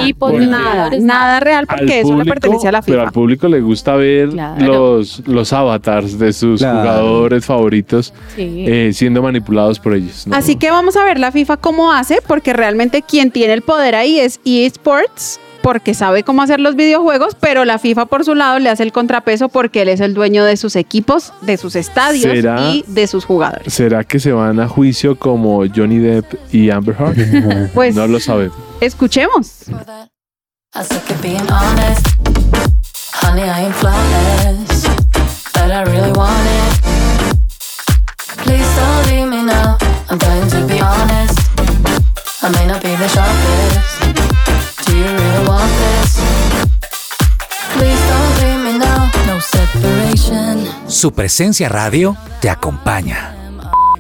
[1.01, 3.07] nada, real al porque eso le pertenece a la Pero FIFA.
[3.09, 4.67] al público le gusta ver Claro.
[4.99, 6.81] los, los avatars de sus Claro.
[6.81, 8.65] jugadores favoritos Sí.
[8.67, 10.27] eh, siendo manipulados por ellos.
[10.27, 10.37] ¿no?
[10.37, 13.95] Así que vamos a ver la FIFA cómo hace, porque realmente quien tiene el poder
[13.95, 18.35] ahí es EA Sports, porque sabe cómo hacer los videojuegos, pero la FIFA por su
[18.35, 21.77] lado le hace el contrapeso porque él es el dueño de sus equipos, de sus
[21.77, 22.61] estadios ¿Será?
[22.61, 23.73] y de sus jugadores.
[23.73, 27.71] ¿Será que se van a juicio como Johnny Depp y Amber Heard?
[27.75, 28.57] Pues no lo sabemos.
[28.81, 29.65] escuchemos.
[42.45, 44.52] I may not be the sharpest.
[44.87, 46.21] Do you really want this?
[47.77, 49.11] Please don't leave me now.
[49.27, 50.67] No separation.
[50.89, 53.37] Su presencia radio te acompaña.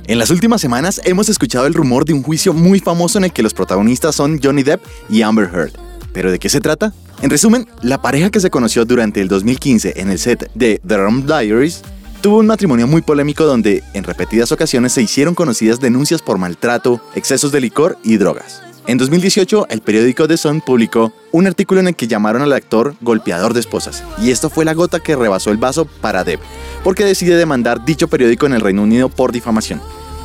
[0.06, 3.32] En las últimas semanas hemos escuchado el rumor de un juicio muy famoso en el
[3.32, 5.72] que los protagonistas son Johnny Depp y Amber Heard.
[6.12, 6.92] ¿Pero de qué se trata?
[7.22, 10.96] En resumen, la pareja que se conoció durante el 2015 en el set de The
[10.96, 11.82] Rum Diaries
[12.20, 17.00] tuvo un matrimonio muy polémico donde en repetidas ocasiones se hicieron conocidas denuncias por maltrato,
[17.14, 18.62] excesos de licor y drogas.
[18.86, 22.96] En 2018, el periódico The Sun publicó un artículo en el que llamaron al actor
[23.00, 26.40] golpeador de esposas, y esto fue la gota que rebasó el vaso para Depp,
[26.82, 29.80] porque decide demandar dicho periódico en el Reino Unido por difamación,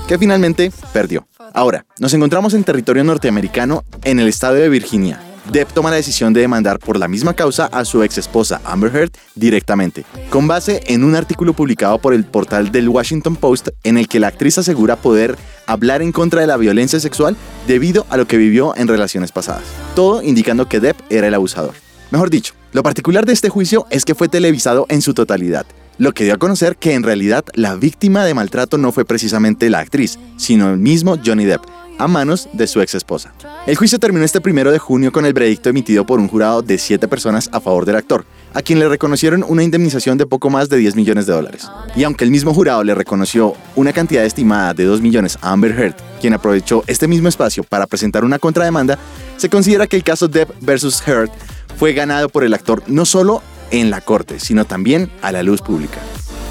[0.07, 1.27] que finalmente perdió.
[1.53, 5.21] Ahora, nos encontramos en territorio norteamericano en el estado de Virginia.
[5.51, 8.93] Depp toma la decisión de demandar por la misma causa a su ex esposa Amber
[8.93, 13.97] Heard directamente, con base en un artículo publicado por el portal del Washington Post en
[13.97, 18.17] el que la actriz asegura poder hablar en contra de la violencia sexual debido a
[18.17, 19.63] lo que vivió en relaciones pasadas.
[19.95, 21.73] Todo indicando que Depp era el abusador.
[22.11, 25.65] Mejor dicho, lo particular de este juicio es que fue televisado en su totalidad,
[25.97, 29.69] lo que dio a conocer que en realidad la víctima de maltrato no fue precisamente
[29.69, 31.63] la actriz, sino el mismo Johnny Depp,
[31.97, 33.33] a manos de su ex esposa.
[33.65, 36.77] El juicio terminó este primero de junio con el veredicto emitido por un jurado de
[36.77, 40.69] siete personas a favor del actor, a quien le reconocieron una indemnización de poco más
[40.69, 41.69] de 10 millones de dólares.
[41.95, 45.71] Y aunque el mismo jurado le reconoció una cantidad estimada de 2 millones a Amber
[45.71, 48.97] Heard, quien aprovechó este mismo espacio para presentar una contrademanda,
[49.37, 51.29] se considera que el caso Depp versus Heard
[51.77, 53.41] fue ganado por el actor no solo
[53.71, 55.99] en la corte, sino también a la luz pública.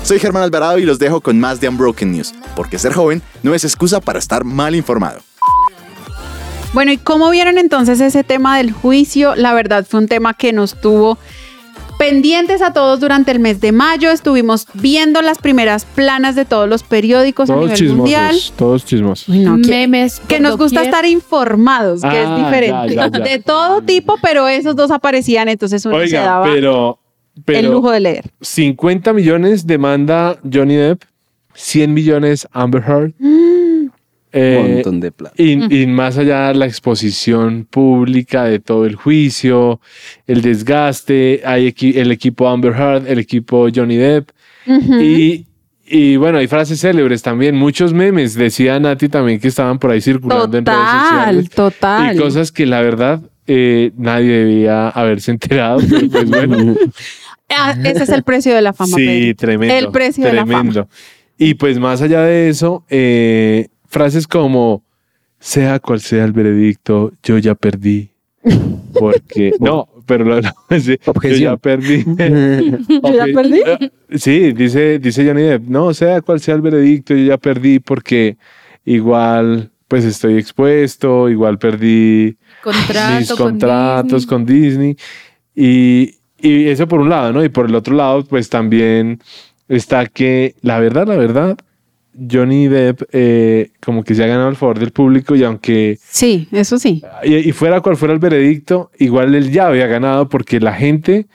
[0.03, 3.55] Soy Germán Alvarado y los dejo con más de Unbroken News, porque ser joven no
[3.55, 5.19] es excusa para estar mal informado.
[6.73, 9.35] Bueno, ¿y cómo vieron entonces ese tema del juicio?
[9.35, 11.17] La verdad fue un tema que nos tuvo
[11.99, 14.11] pendientes a todos durante el mes de mayo.
[14.11, 18.37] Estuvimos viendo las primeras planas de todos los periódicos a Todos nivel chismosos, mundial.
[18.57, 19.29] todos chismosos.
[19.31, 20.21] Uy, no, que, Memes.
[20.29, 22.95] que nos gusta estar informados, que es Ah, diferente.
[22.95, 23.25] ya, ya, ya.
[23.25, 26.99] De todo tipo, pero esos dos aparecían, entonces uno se Oiga, daba pero,
[27.47, 28.25] pero el lujo de leer.
[28.43, 31.05] 50 millones demanda Johnny Depp,
[31.55, 33.13] 100 millones Amber Heard.
[34.39, 35.35] Eh, Un montón de plata.
[35.39, 39.81] y, y más allá la exposición pública de todo el juicio,
[40.27, 44.29] el desgaste, hay equi- el equipo Amber Heard, el equipo Johnny Depp.
[44.67, 45.47] Y,
[45.87, 50.01] y bueno, hay frases célebres también, muchos memes, decía Nati también que estaban por ahí
[50.01, 51.51] circulando en redes Total, sociales.
[51.51, 52.17] total.
[52.17, 56.75] Y cosas que la verdad eh, nadie debía haberse enterado, pero pues bueno.
[57.49, 58.97] Ah, ese es el precio de la fama.
[58.97, 59.37] Sí, Pedro.
[59.37, 59.75] tremendo.
[59.75, 60.73] El precio de la tremendo.
[60.85, 60.89] fama.
[61.39, 64.83] Y pues más allá de eso, eh, frases como,
[65.39, 68.11] sea cual sea el veredicto, yo ya perdí.
[68.99, 72.05] Porque, no, pero lo- lo- sí, yo ya perdí.
[72.89, 73.61] ¿Yo ya perdí?
[73.67, 77.81] Eh, Sí, dice, dice Johnny Depp, no, sea cual sea el veredicto, yo ya perdí
[77.81, 78.37] porque
[78.85, 84.27] igual pues estoy expuesto, igual perdí Contrato mis con contratos Disney.
[84.29, 84.97] con Disney.
[85.55, 87.45] Y, y eso por un lado, ¿no?
[87.45, 89.21] Y por el otro lado, pues también
[89.69, 91.57] está que la verdad, la verdad,
[92.31, 96.49] Johnny Depp eh, como que se ha ganado el favor del público y aunque Sí,
[96.53, 97.03] eso sí.
[97.25, 101.27] y, y fuera cual fuera el veredicto, igual él ya había ganado porque la gente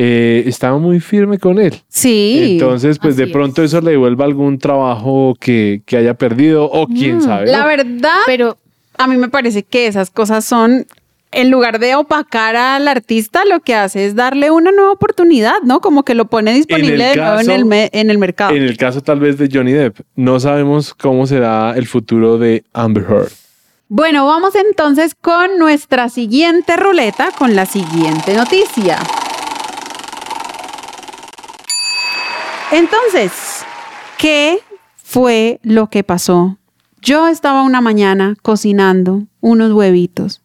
[0.00, 1.74] eh, estaba muy firme con él.
[1.88, 2.52] Sí.
[2.52, 7.20] Entonces, pues de pronto eso le devuelva algún trabajo que, que haya perdido o quién
[7.20, 7.46] sabe.
[7.46, 7.52] ¿no?
[7.52, 8.58] La verdad, Pero
[8.96, 10.86] a mí me parece que esas cosas son,
[11.30, 15.80] en lugar de opacar al artista, lo que hace es darle una nueva oportunidad, ¿no?
[15.80, 18.54] Como que lo pone disponible de nuevo en el, me- en el mercado.
[18.54, 22.64] En el caso tal vez de Johnny Depp, no sabemos cómo será el futuro de
[22.72, 23.32] Amber Heard.
[23.90, 28.98] Bueno, vamos entonces con nuestra siguiente ruleta, con la siguiente noticia.
[32.70, 33.32] Entonces,
[34.18, 34.58] ¿qué
[34.96, 36.58] fue lo que pasó?
[37.00, 40.42] Yo estaba una mañana cocinando unos huevitos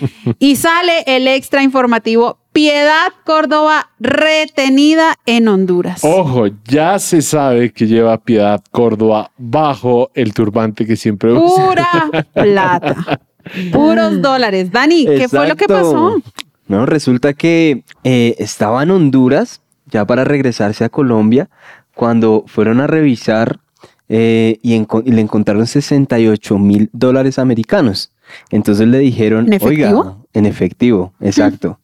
[0.38, 6.00] y sale el extra informativo Piedad Córdoba retenida en Honduras.
[6.04, 11.64] Ojo, ya se sabe que lleva Piedad Córdoba bajo el turbante que siempre usa.
[11.66, 13.20] Pura plata.
[13.72, 14.70] Puros dólares.
[14.72, 16.20] Dani, ¿qué fue lo que pasó?
[16.66, 21.48] No, resulta que eh, estaba en Honduras ya para regresarse a Colombia
[21.94, 23.58] cuando fueron a revisar
[24.08, 28.12] eh, y, enco- y le encontraron 68 mil dólares americanos.
[28.50, 30.00] Entonces le dijeron, ¿En efectivo?
[30.00, 31.78] oiga, en efectivo, exacto.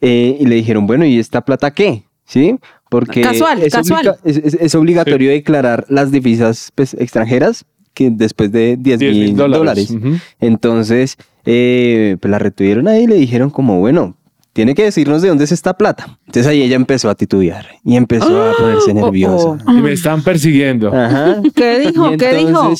[0.00, 2.04] Eh, y le dijeron, bueno, ¿y esta plata qué?
[2.24, 2.56] ¿Sí?
[2.88, 4.08] Porque Casual, es, casual.
[4.08, 7.64] obliga- es- es- es obligatorio declarar las divisas pues, extranjeras
[7.94, 9.94] que después de 10 10 mil dólares.
[10.40, 14.16] Entonces, eh, pues la retuvieron ahí y le dijeron como, bueno,
[14.52, 16.18] tiene que decirnos de dónde es esta plata.
[16.26, 19.46] Entonces ahí ella empezó a titubear y empezó a ponerse nerviosa.
[19.48, 19.72] oh, oh.
[19.78, 20.88] Y me están persiguiendo.
[20.94, 21.40] Ajá.
[21.54, 22.12] ¿Qué dijo?
[22.12, 22.72] Y ¿Qué dijo?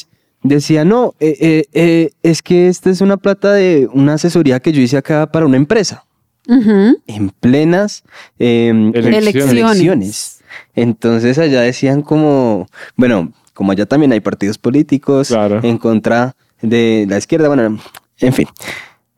[0.43, 4.73] Decía, no, eh, eh, eh, es que esta es una plata de una asesoría que
[4.73, 6.05] yo hice acá para una empresa.
[6.49, 8.03] En plenas
[8.39, 9.53] em, Elecciones.
[9.53, 10.41] Elecciones.
[10.75, 12.67] Entonces allá decían como,
[12.97, 15.61] bueno, como allá también hay partidos políticos Claro.
[15.63, 17.79] en contra de la izquierda, bueno,
[18.19, 18.49] en fin.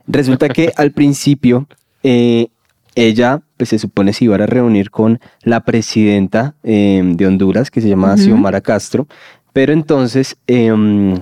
[0.07, 1.66] Resulta que al principio
[2.03, 2.49] eh,
[2.95, 7.81] ella, pues se supone se iba a reunir con la presidenta eh, de Honduras, que
[7.81, 8.22] se llama Ujú.
[8.25, 9.07] Xiomara Castro,
[9.55, 11.15] pero entonces em,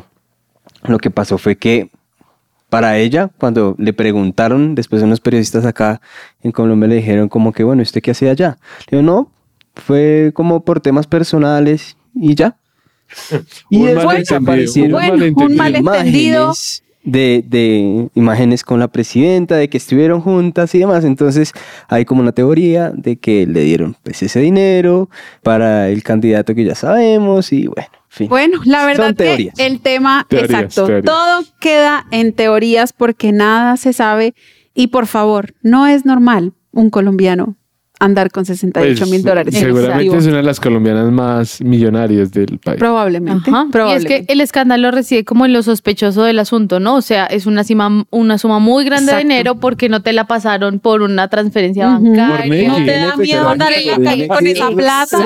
[0.83, 1.91] lo que pasó fue que
[2.69, 6.01] para ella, cuando le preguntaron, después unos periodistas acá
[6.43, 8.57] en Colombia le dijeron como que, bueno, ¿usted qué hacía allá?
[8.91, 9.31] Le digo, no,
[9.75, 12.57] fue como por temas personales y ya.
[13.71, 16.43] Y Un después malentendido, aparecieron un Bueno, un malentendido.
[16.45, 21.05] imágenes de, de imágenes con la presidenta, de que estuvieron juntas y demás.
[21.05, 21.53] Entonces
[21.89, 25.11] hay como una teoría de que le dieron pues ese dinero
[25.43, 28.29] para el candidato que ya sabemos y bueno, en fin.
[28.29, 31.05] Bueno, la verdad que el tema, Teorías, exacto, teorías.
[31.05, 34.35] todo queda en teorías porque nada se sabe
[34.75, 37.57] y por favor, no es normal un colombiano
[38.05, 39.55] andar con 68 mil Pues, dólares.
[39.55, 42.79] en Seguramente es una de las colombianas más millonarias del país.
[42.79, 43.51] Probablemente.
[43.51, 46.97] Y es que el escándalo reside como en lo sospechoso del asunto, ¿no?
[46.97, 49.27] O sea, es una suma, una suma muy grande Exacto.
[49.29, 52.69] de dinero porque no te la pasaron por una transferencia bancaria.
[52.69, 55.19] ¿No te da miedo andar en la calle con esa plata?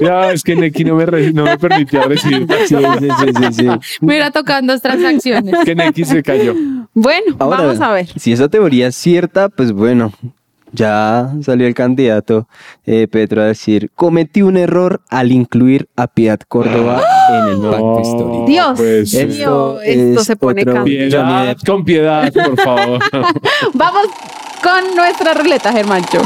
[0.00, 2.46] Ya, es que Neki no me, re- no me permitió recibir.
[2.66, 3.64] Sí, sí, sí, sí, sí.
[4.00, 5.54] Me hubiera tocado dos transacciones.
[5.64, 6.54] Que Neki se cayó.
[6.94, 8.06] Bueno, Ahora, vamos a ver.
[8.18, 10.12] Si esa teoría es cierta, pues bueno,
[10.72, 12.48] ya salió el candidato
[12.86, 18.00] eh, Petro a decir, cometí un error al incluir a Piedad Córdoba en el pacto
[18.00, 18.44] histórico.
[18.46, 20.84] Dios pues, mío, esto esto es se pone otro-.
[20.84, 23.00] Piedad, con piedad, por favor.
[23.74, 24.06] Vamos
[24.62, 26.20] con nuestra ruleta, Germancho.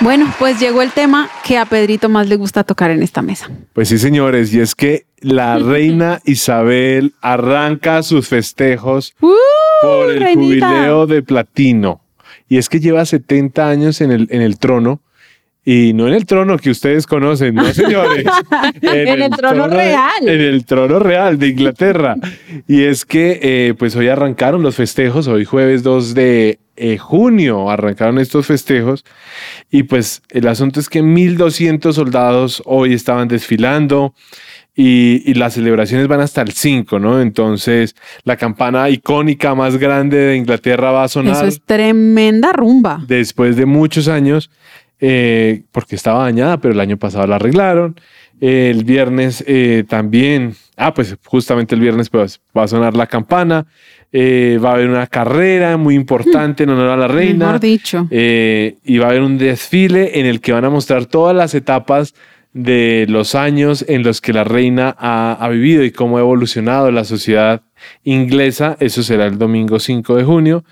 [0.00, 3.50] Bueno, pues llegó el tema que a Pedrito más le gusta tocar en esta mesa.
[3.72, 9.32] Pues sí, señores, y es que la reina Isabel arranca sus festejos ¡Uh,
[9.82, 10.68] por el reinita!
[10.68, 12.02] jubileo de platino.
[12.48, 15.00] Y es que lleva 70 años en el, en el trono.
[15.68, 18.24] Y no en el trono que ustedes conocen, no señores.
[18.82, 20.22] En el trono real.
[20.28, 22.14] En el trono real de Inglaterra.
[22.68, 27.68] Y es que eh, pues hoy arrancaron los festejos, hoy jueves 2 de eh, junio
[27.68, 29.04] arrancaron estos festejos.
[29.68, 34.14] Y pues el asunto es que 1.200 soldados hoy estaban desfilando.
[34.78, 37.20] Y, y las celebraciones van hasta el 5, ¿no?
[37.22, 43.02] Entonces, la campana icónica más grande de Inglaterra va a sonar Eso es tremenda rumba.
[43.08, 44.50] después de muchos años,
[45.00, 47.96] eh, porque estaba dañada, pero el año pasado la arreglaron.
[48.40, 53.06] Eh, el viernes eh, también, ah, pues justamente el viernes pues, va a sonar la
[53.06, 53.66] campana.
[54.12, 57.46] Eh, va a haber una carrera muy importante en honor a la reina.
[57.46, 58.08] Mejor dicho.
[58.10, 62.14] Y va a haber un desfile en el que van a mostrar todas las etapas
[62.52, 66.90] de los años en los que la reina ha, ha vivido y cómo ha evolucionado
[66.90, 67.62] la sociedad
[68.04, 68.76] inglesa.
[68.80, 70.64] Eso será el domingo 5 de junio.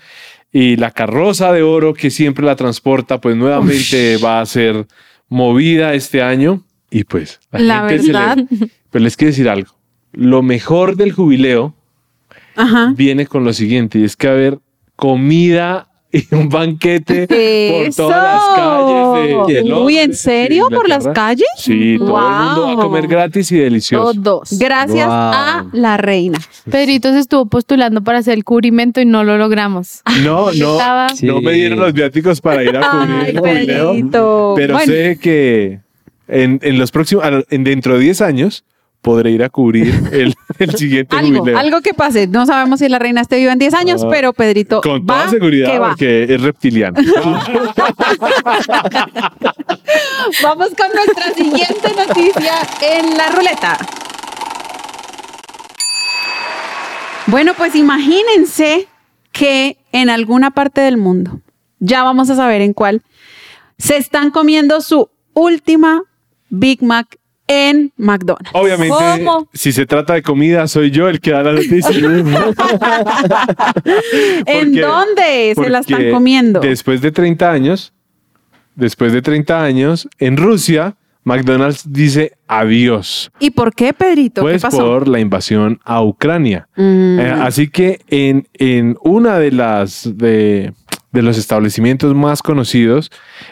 [0.57, 4.87] Y la carroza de oro que siempre la transporta, pues nuevamente va a ser
[5.27, 6.63] movida este año.
[6.89, 8.37] Y pues La le- verdad.
[8.89, 9.75] pero les quiero decir algo.
[10.13, 11.75] Lo mejor del jubileo
[12.55, 12.93] Ajá.
[12.95, 14.59] viene con lo siguiente, y es que va a haber
[14.95, 17.27] comida y un banquete
[17.85, 20.67] por todas las calles de, de Uy, Londres ¿en serio?
[20.69, 21.47] ¿Por las calles?
[21.57, 24.13] Sí, todo el mundo va a comer gratis y delicioso.
[24.21, 24.57] Todos.
[24.59, 25.13] Gracias Wow.
[25.15, 26.39] a la reina.
[26.69, 30.01] Pedrito se estuvo postulando para hacer el cubrimento y no lo logramos.
[30.23, 31.25] No, no, Estaba- Sí.
[31.25, 34.53] no me dieron los viáticos para ir a cubrir Ay, el Pedrito.
[34.55, 35.79] pero Bueno, sé que
[36.27, 38.63] en, en los próximos, en dentro de 10 años
[39.05, 41.59] podré ir a cubrir el, el siguiente algo, jubileo.
[41.59, 42.25] algo que pase.
[42.27, 45.19] No sabemos si la reina esté viva en 10 años, Ah, pero Pedrito Con va
[45.19, 45.87] toda seguridad, que va.
[45.89, 46.99] porque es reptiliano.
[50.43, 53.77] Vamos con nuestra siguiente noticia en la ruleta.
[57.27, 58.87] Bueno, pues imagínense
[59.31, 61.41] que en alguna parte del mundo,
[61.79, 63.01] ya vamos a saber en cuál,
[63.77, 66.01] se están comiendo su última
[66.49, 67.17] Big Mac
[67.47, 68.49] en McDonald's.
[68.53, 69.47] Obviamente, ¿Cómo?
[69.53, 71.89] si se trata de comida, soy yo el que da la noticia.
[74.45, 76.59] ¿En dónde se la están comiendo?
[76.59, 77.93] Después de 30 años,
[78.75, 83.31] después de 30 años, en Rusia, McDonald's dice adiós.
[83.39, 84.41] ¿Y por qué, Pedrito?
[84.41, 84.77] Pues ¿Qué pasó?
[84.77, 86.67] por la invasión a Ucrania.
[86.75, 87.19] Mm.
[87.19, 90.73] Eh, así que en, en una de las de,
[91.15, 93.09] de los establecimientos más conocidos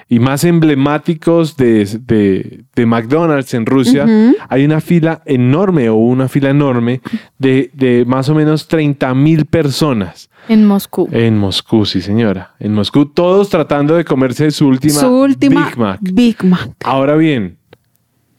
[0.08, 4.06] y más emblemáticos de, de- de McDonald's en Rusia,
[4.50, 7.02] hay una fila enorme o una fila enorme
[7.40, 11.08] de, de más o menos 30 mil personas En Moscú.
[11.12, 12.54] en Moscú, sí señora.
[12.60, 16.00] En Moscú, todos tratando de comerse su última, Su última Big Mac.
[16.02, 16.70] Big Mac.
[16.84, 17.58] Ahora bien,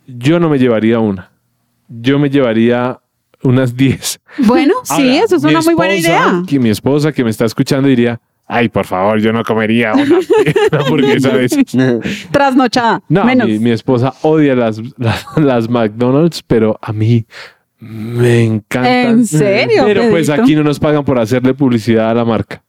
[0.07, 1.31] yo no me llevaría una.
[1.89, 3.01] Yo me llevaría
[3.43, 4.21] unas 10.
[4.47, 6.43] Bueno, sí, eso es una muy buena idea.
[6.47, 10.05] Que mi esposa que me está escuchando diría, Ay, por favor, yo no comería una,
[10.05, 11.65] una hamburguesa de esas.
[12.31, 13.03] Trasnochada.
[13.09, 13.49] No, menos.
[13.49, 17.25] mi, mi esposa odia las, las, las McDonald's, pero a mí
[17.79, 19.07] me encantan.
[19.07, 22.64] ¿En serio, Pero pues aquí no nos pagan por hacerle publicidad a la marca.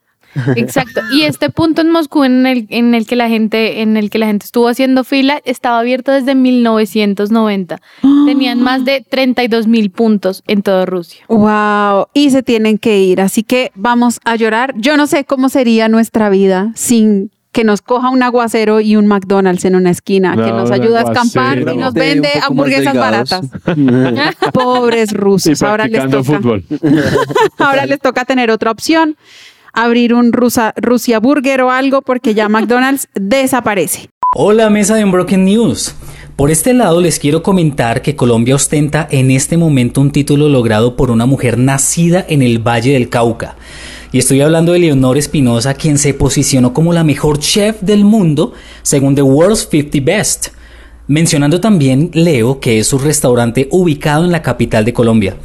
[0.56, 1.02] Exacto.
[1.14, 4.18] Y este punto en Moscú en el, en el que la gente, en el que
[4.18, 7.82] la gente estuvo haciendo fila, estaba abierto desde 1990.
[8.26, 11.24] Tenían más de 32 mil puntos en toda Rusia.
[11.28, 14.74] Wow, y se tienen que ir, así que vamos a llorar.
[14.78, 19.08] Yo no sé cómo sería nuestra vida sin que nos coja un aguacero y un
[19.08, 23.48] McDonald's en una esquina, que No, nos ayuda a escampar y nos vende hamburguesas baratas.
[24.54, 26.24] Pobres Y rusos, ahora les toca.
[26.24, 26.66] fútbol.
[27.58, 29.16] Ahora les toca tener otra opción,
[29.76, 34.10] abrir un Rusa, Rusia Burger o algo porque ya McDonald's desaparece.
[34.34, 35.96] Hola mesa de Unbroken News.
[36.36, 40.98] Por este lado les quiero comentar que Colombia ostenta en este momento un título logrado
[40.98, 43.56] por una mujer nacida en el Valle del Cauca.
[44.12, 48.52] Y estoy hablando de Leonor Espinosa, quien se posicionó como la mejor chef del mundo
[48.82, 50.48] según The World's 50 Best.
[51.08, 55.38] Mencionando también Leo, que es su restaurante ubicado en la capital de Colombia.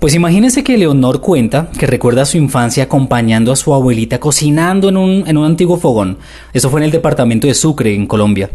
[0.00, 4.96] Pues imagínense que Leonor cuenta que recuerda su infancia acompañando a su abuelita cocinando en
[4.96, 6.18] un, en un antiguo fogón.
[6.52, 8.50] Eso fue en el departamento de Sucre, en Colombia.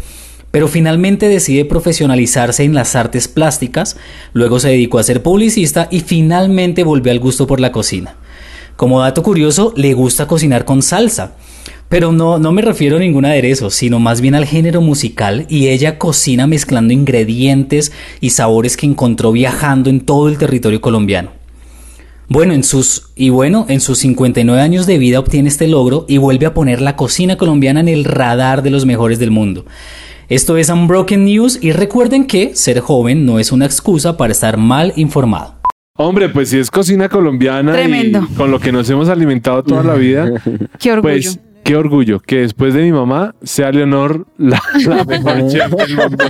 [0.51, 3.95] Pero finalmente decide profesionalizarse en las artes plásticas,
[4.33, 8.15] luego se dedicó a ser publicista y finalmente volvió al gusto por la cocina.
[8.75, 11.33] Como dato curioso, le gusta cocinar con salsa.
[11.91, 15.67] Pero no, no me refiero a ningún aderezo, sino más bien al género musical y
[15.67, 21.31] ella cocina mezclando ingredientes y sabores que encontró viajando en todo el territorio colombiano.
[22.29, 26.17] Bueno, en sus y bueno, en sus 59 años de vida obtiene este logro y
[26.17, 29.65] vuelve a poner la cocina colombiana en el radar de los mejores del mundo.
[30.29, 34.55] Esto es Unbroken News y recuerden que ser joven no es una excusa para estar
[34.55, 35.55] mal informado.
[35.97, 38.25] Hombre, pues si es cocina colombiana Tremendo.
[38.31, 40.41] y con lo que nos hemos alimentado toda la vida,
[40.79, 41.11] Qué orgullo.
[41.15, 45.95] pues qué orgullo que después de mi mamá sea Leonor la, la mejor chef del
[45.95, 46.25] mundo.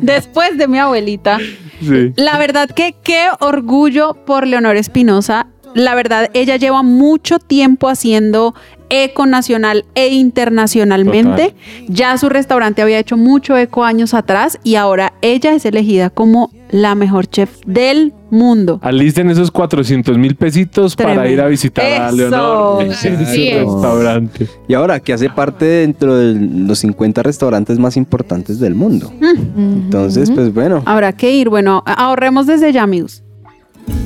[0.00, 1.38] Después de mi abuelita.
[1.80, 2.12] Sí.
[2.16, 5.46] La verdad que qué orgullo por Leonor Espinosa.
[5.74, 8.54] La verdad, ella lleva mucho tiempo haciendo
[8.92, 11.54] eco nacional e internacionalmente.
[11.88, 16.50] Ya su restaurante había hecho mucho eco años atrás y ahora ella es elegida como
[16.72, 18.80] la mejor chef del mundo.
[18.82, 22.16] Alisten esos 400 mil pesitos para ir a visitar a Eso.
[22.16, 23.18] Leonor en su es.
[23.60, 24.48] restaurante.
[24.66, 29.12] Y ahora que hace parte dentro de los 50 restaurantes más importantes del mundo.
[29.56, 30.82] Entonces, pues bueno.
[30.86, 31.50] Habrá que ir.
[31.50, 33.22] Bueno, ahorremos desde ya, amigos.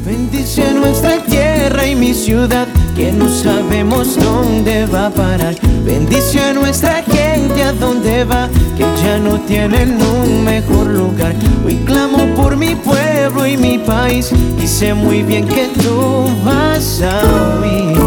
[0.07, 5.57] Bendice nuestra tierra y mi ciudad, que no sabemos dónde va a parar.
[5.85, 11.35] Bendice a nuestra gente a dónde va, que ya no tienen un mejor lugar.
[11.65, 14.31] Hoy clamo por mi pueblo y mi país,
[14.63, 17.99] y sé muy bien que tú vas a oír.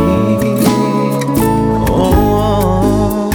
[1.89, 3.29] Oh,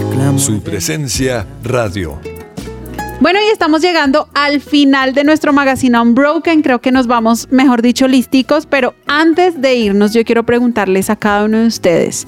[0.00, 2.18] el clamor Su presencia radio.
[3.20, 6.62] Bueno, y estamos llegando al final de nuestro magazine Unbroken.
[6.62, 8.64] Creo que nos vamos, mejor dicho, listicos.
[8.64, 12.26] Pero antes de irnos, yo quiero preguntarles a cada uno de ustedes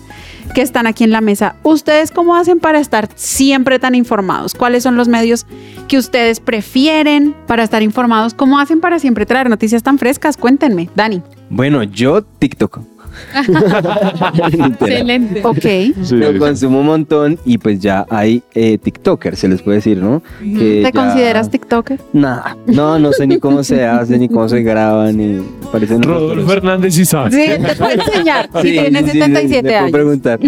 [0.55, 4.53] que están aquí en la mesa, ¿ustedes cómo hacen para estar siempre tan informados?
[4.55, 5.47] ¿Cuáles son los medios
[5.89, 8.35] que ustedes prefieren para estar informados?
[8.35, 10.37] ¿Cómo hacen para siempre traer noticias tan frescas?
[10.37, 11.23] Cuéntenme, Dani.
[11.49, 12.81] Bueno, yo TikTok.
[14.81, 15.41] Excelente.
[15.45, 15.59] Ok.
[15.61, 16.39] Sí, Lo sí.
[16.39, 20.23] consumo un montón y pues ya hay eh, TikTokers, se les puede decir, ¿no?
[20.41, 22.01] Que ¿Te ya- consideras TikToker?
[22.13, 25.41] Nah, no, no sé ni cómo se hace, ni cómo se graba, ni
[25.71, 27.31] parecen Rodolfo Hernández sí sabe.
[27.31, 28.49] Sí, te puedo enseñar.
[28.63, 29.91] Sí, y tiene sí, sí, 77 le puedo años.
[29.93, 30.41] preguntar.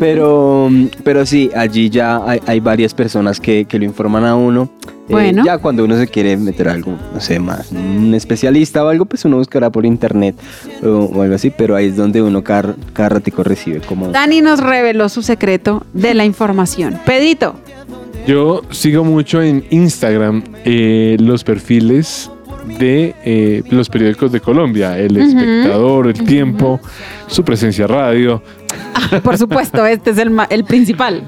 [0.00, 0.70] Pero,
[1.04, 4.70] pero sí, allí ya hay, hay varias personas que, que lo informan a uno.
[5.08, 5.44] Eh, Bueno.
[5.44, 9.24] ya cuando uno se quiere meter algo, no sé, más, un especialista o algo, pues
[9.24, 10.34] uno buscará por internet
[10.82, 14.08] o, o algo así, pero ahí es donde uno cada, cada ratico recibe como...
[14.08, 16.98] Dani nos reveló su secreto de la información.
[17.06, 17.54] Pedrito.
[18.26, 22.28] Yo sigo mucho en Instagram eh, los perfiles
[22.80, 25.16] de eh, los periódicos de Colombia, El.
[25.18, 26.80] Espectador, El Tiempo,
[27.28, 28.42] Su Presencia Radio.
[28.94, 31.22] Ah, por supuesto, este es el, ma- el principal.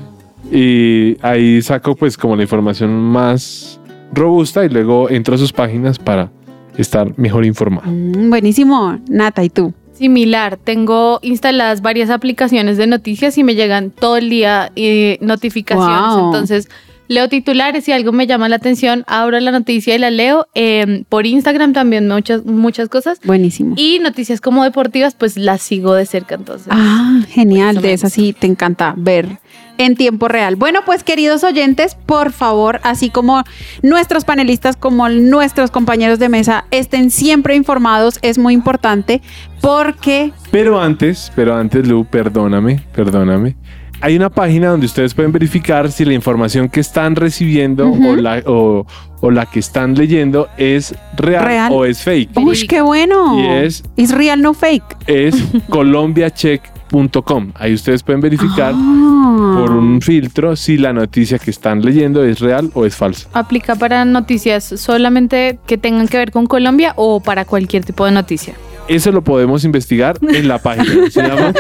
[0.51, 3.80] Y ahí saco pues como la información más
[4.12, 6.30] robusta y luego entro a sus páginas para
[6.76, 7.91] estar mejor informado.
[7.91, 9.74] Mm, buenísimo, Nata, ¿y tú?
[9.93, 16.14] Similar, tengo instaladas varias aplicaciones de noticias y me llegan todo el día eh, notificaciones.
[16.14, 16.26] Wow.
[16.26, 16.68] Entonces,
[17.09, 20.47] leo titulares y algo me llama la atención, abro la noticia y la leo.
[20.55, 23.19] Eh, por Instagram también muchas, muchas cosas.
[23.25, 23.75] Buenísimo.
[23.77, 26.37] Y noticias como deportivas, pues las sigo de cerca.
[26.37, 29.39] Entonces, Ah, genial, de esas sí te encanta ver
[29.79, 30.57] en tiempo real.
[30.57, 33.45] Bueno, pues queridos oyentes, por favor, así como
[33.83, 39.23] nuestros panelistas, como nuestros compañeros de mesa, estén siempre informados, es muy importante
[39.61, 40.33] porque...
[40.51, 43.57] Pero antes, pero antes, Lu, perdóname, perdóname.
[44.01, 48.42] Hay una página donde ustedes pueden verificar si la información que están recibiendo o, la,
[48.46, 48.86] o,
[49.20, 51.72] o la que están leyendo es real, Real.
[51.72, 52.30] o es fake.
[52.38, 53.38] ¡Uy, qué bueno!
[53.40, 54.84] Y es- Es real, no fake.
[55.07, 55.34] Es
[55.68, 57.53] colombiacheck.com.
[57.57, 59.57] Ahí ustedes pueden verificar Ah.
[59.61, 63.28] por un filtro si la noticia que están leyendo es real o es falsa.
[63.32, 68.12] ¿Aplica para noticias solamente que tengan que ver con Colombia o para cualquier tipo de
[68.12, 68.55] noticia?
[68.89, 71.11] Eso lo podemos investigar en la página.
[71.11, 71.53] Se llama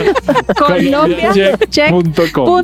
[0.58, 2.62] colombiacheck.com.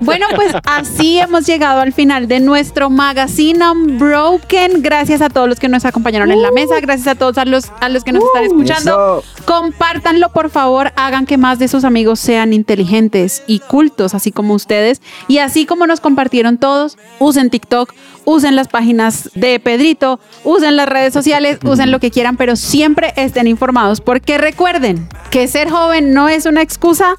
[0.00, 4.82] Bueno, pues así hemos llegado al final de nuestro magazine Unbroken.
[4.82, 6.80] Gracias a todos los que nos acompañaron en la mesa.
[6.80, 9.22] Gracias a todos a los, a los que nos están escuchando.
[9.44, 10.92] Compártanlo, por favor.
[10.96, 15.00] Hagan que más de sus amigos sean inteligentes y cultos, así como ustedes.
[15.28, 17.92] Y así como nos compartieron todos, usen TikTok,
[18.24, 23.12] usen las páginas de Pedrito, usen las redes sociales, usen lo que quieran, pero siempre
[23.16, 24.00] estén informados.
[24.00, 27.16] Porque recuerden que ser joven no es una excusa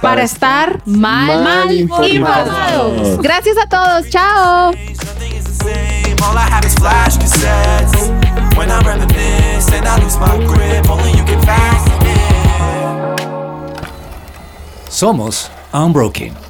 [0.00, 3.18] para estar mal, mal informados.
[3.20, 4.08] Gracias a todos.
[4.10, 4.72] Chao.
[14.88, 16.47] Somos Unbroken.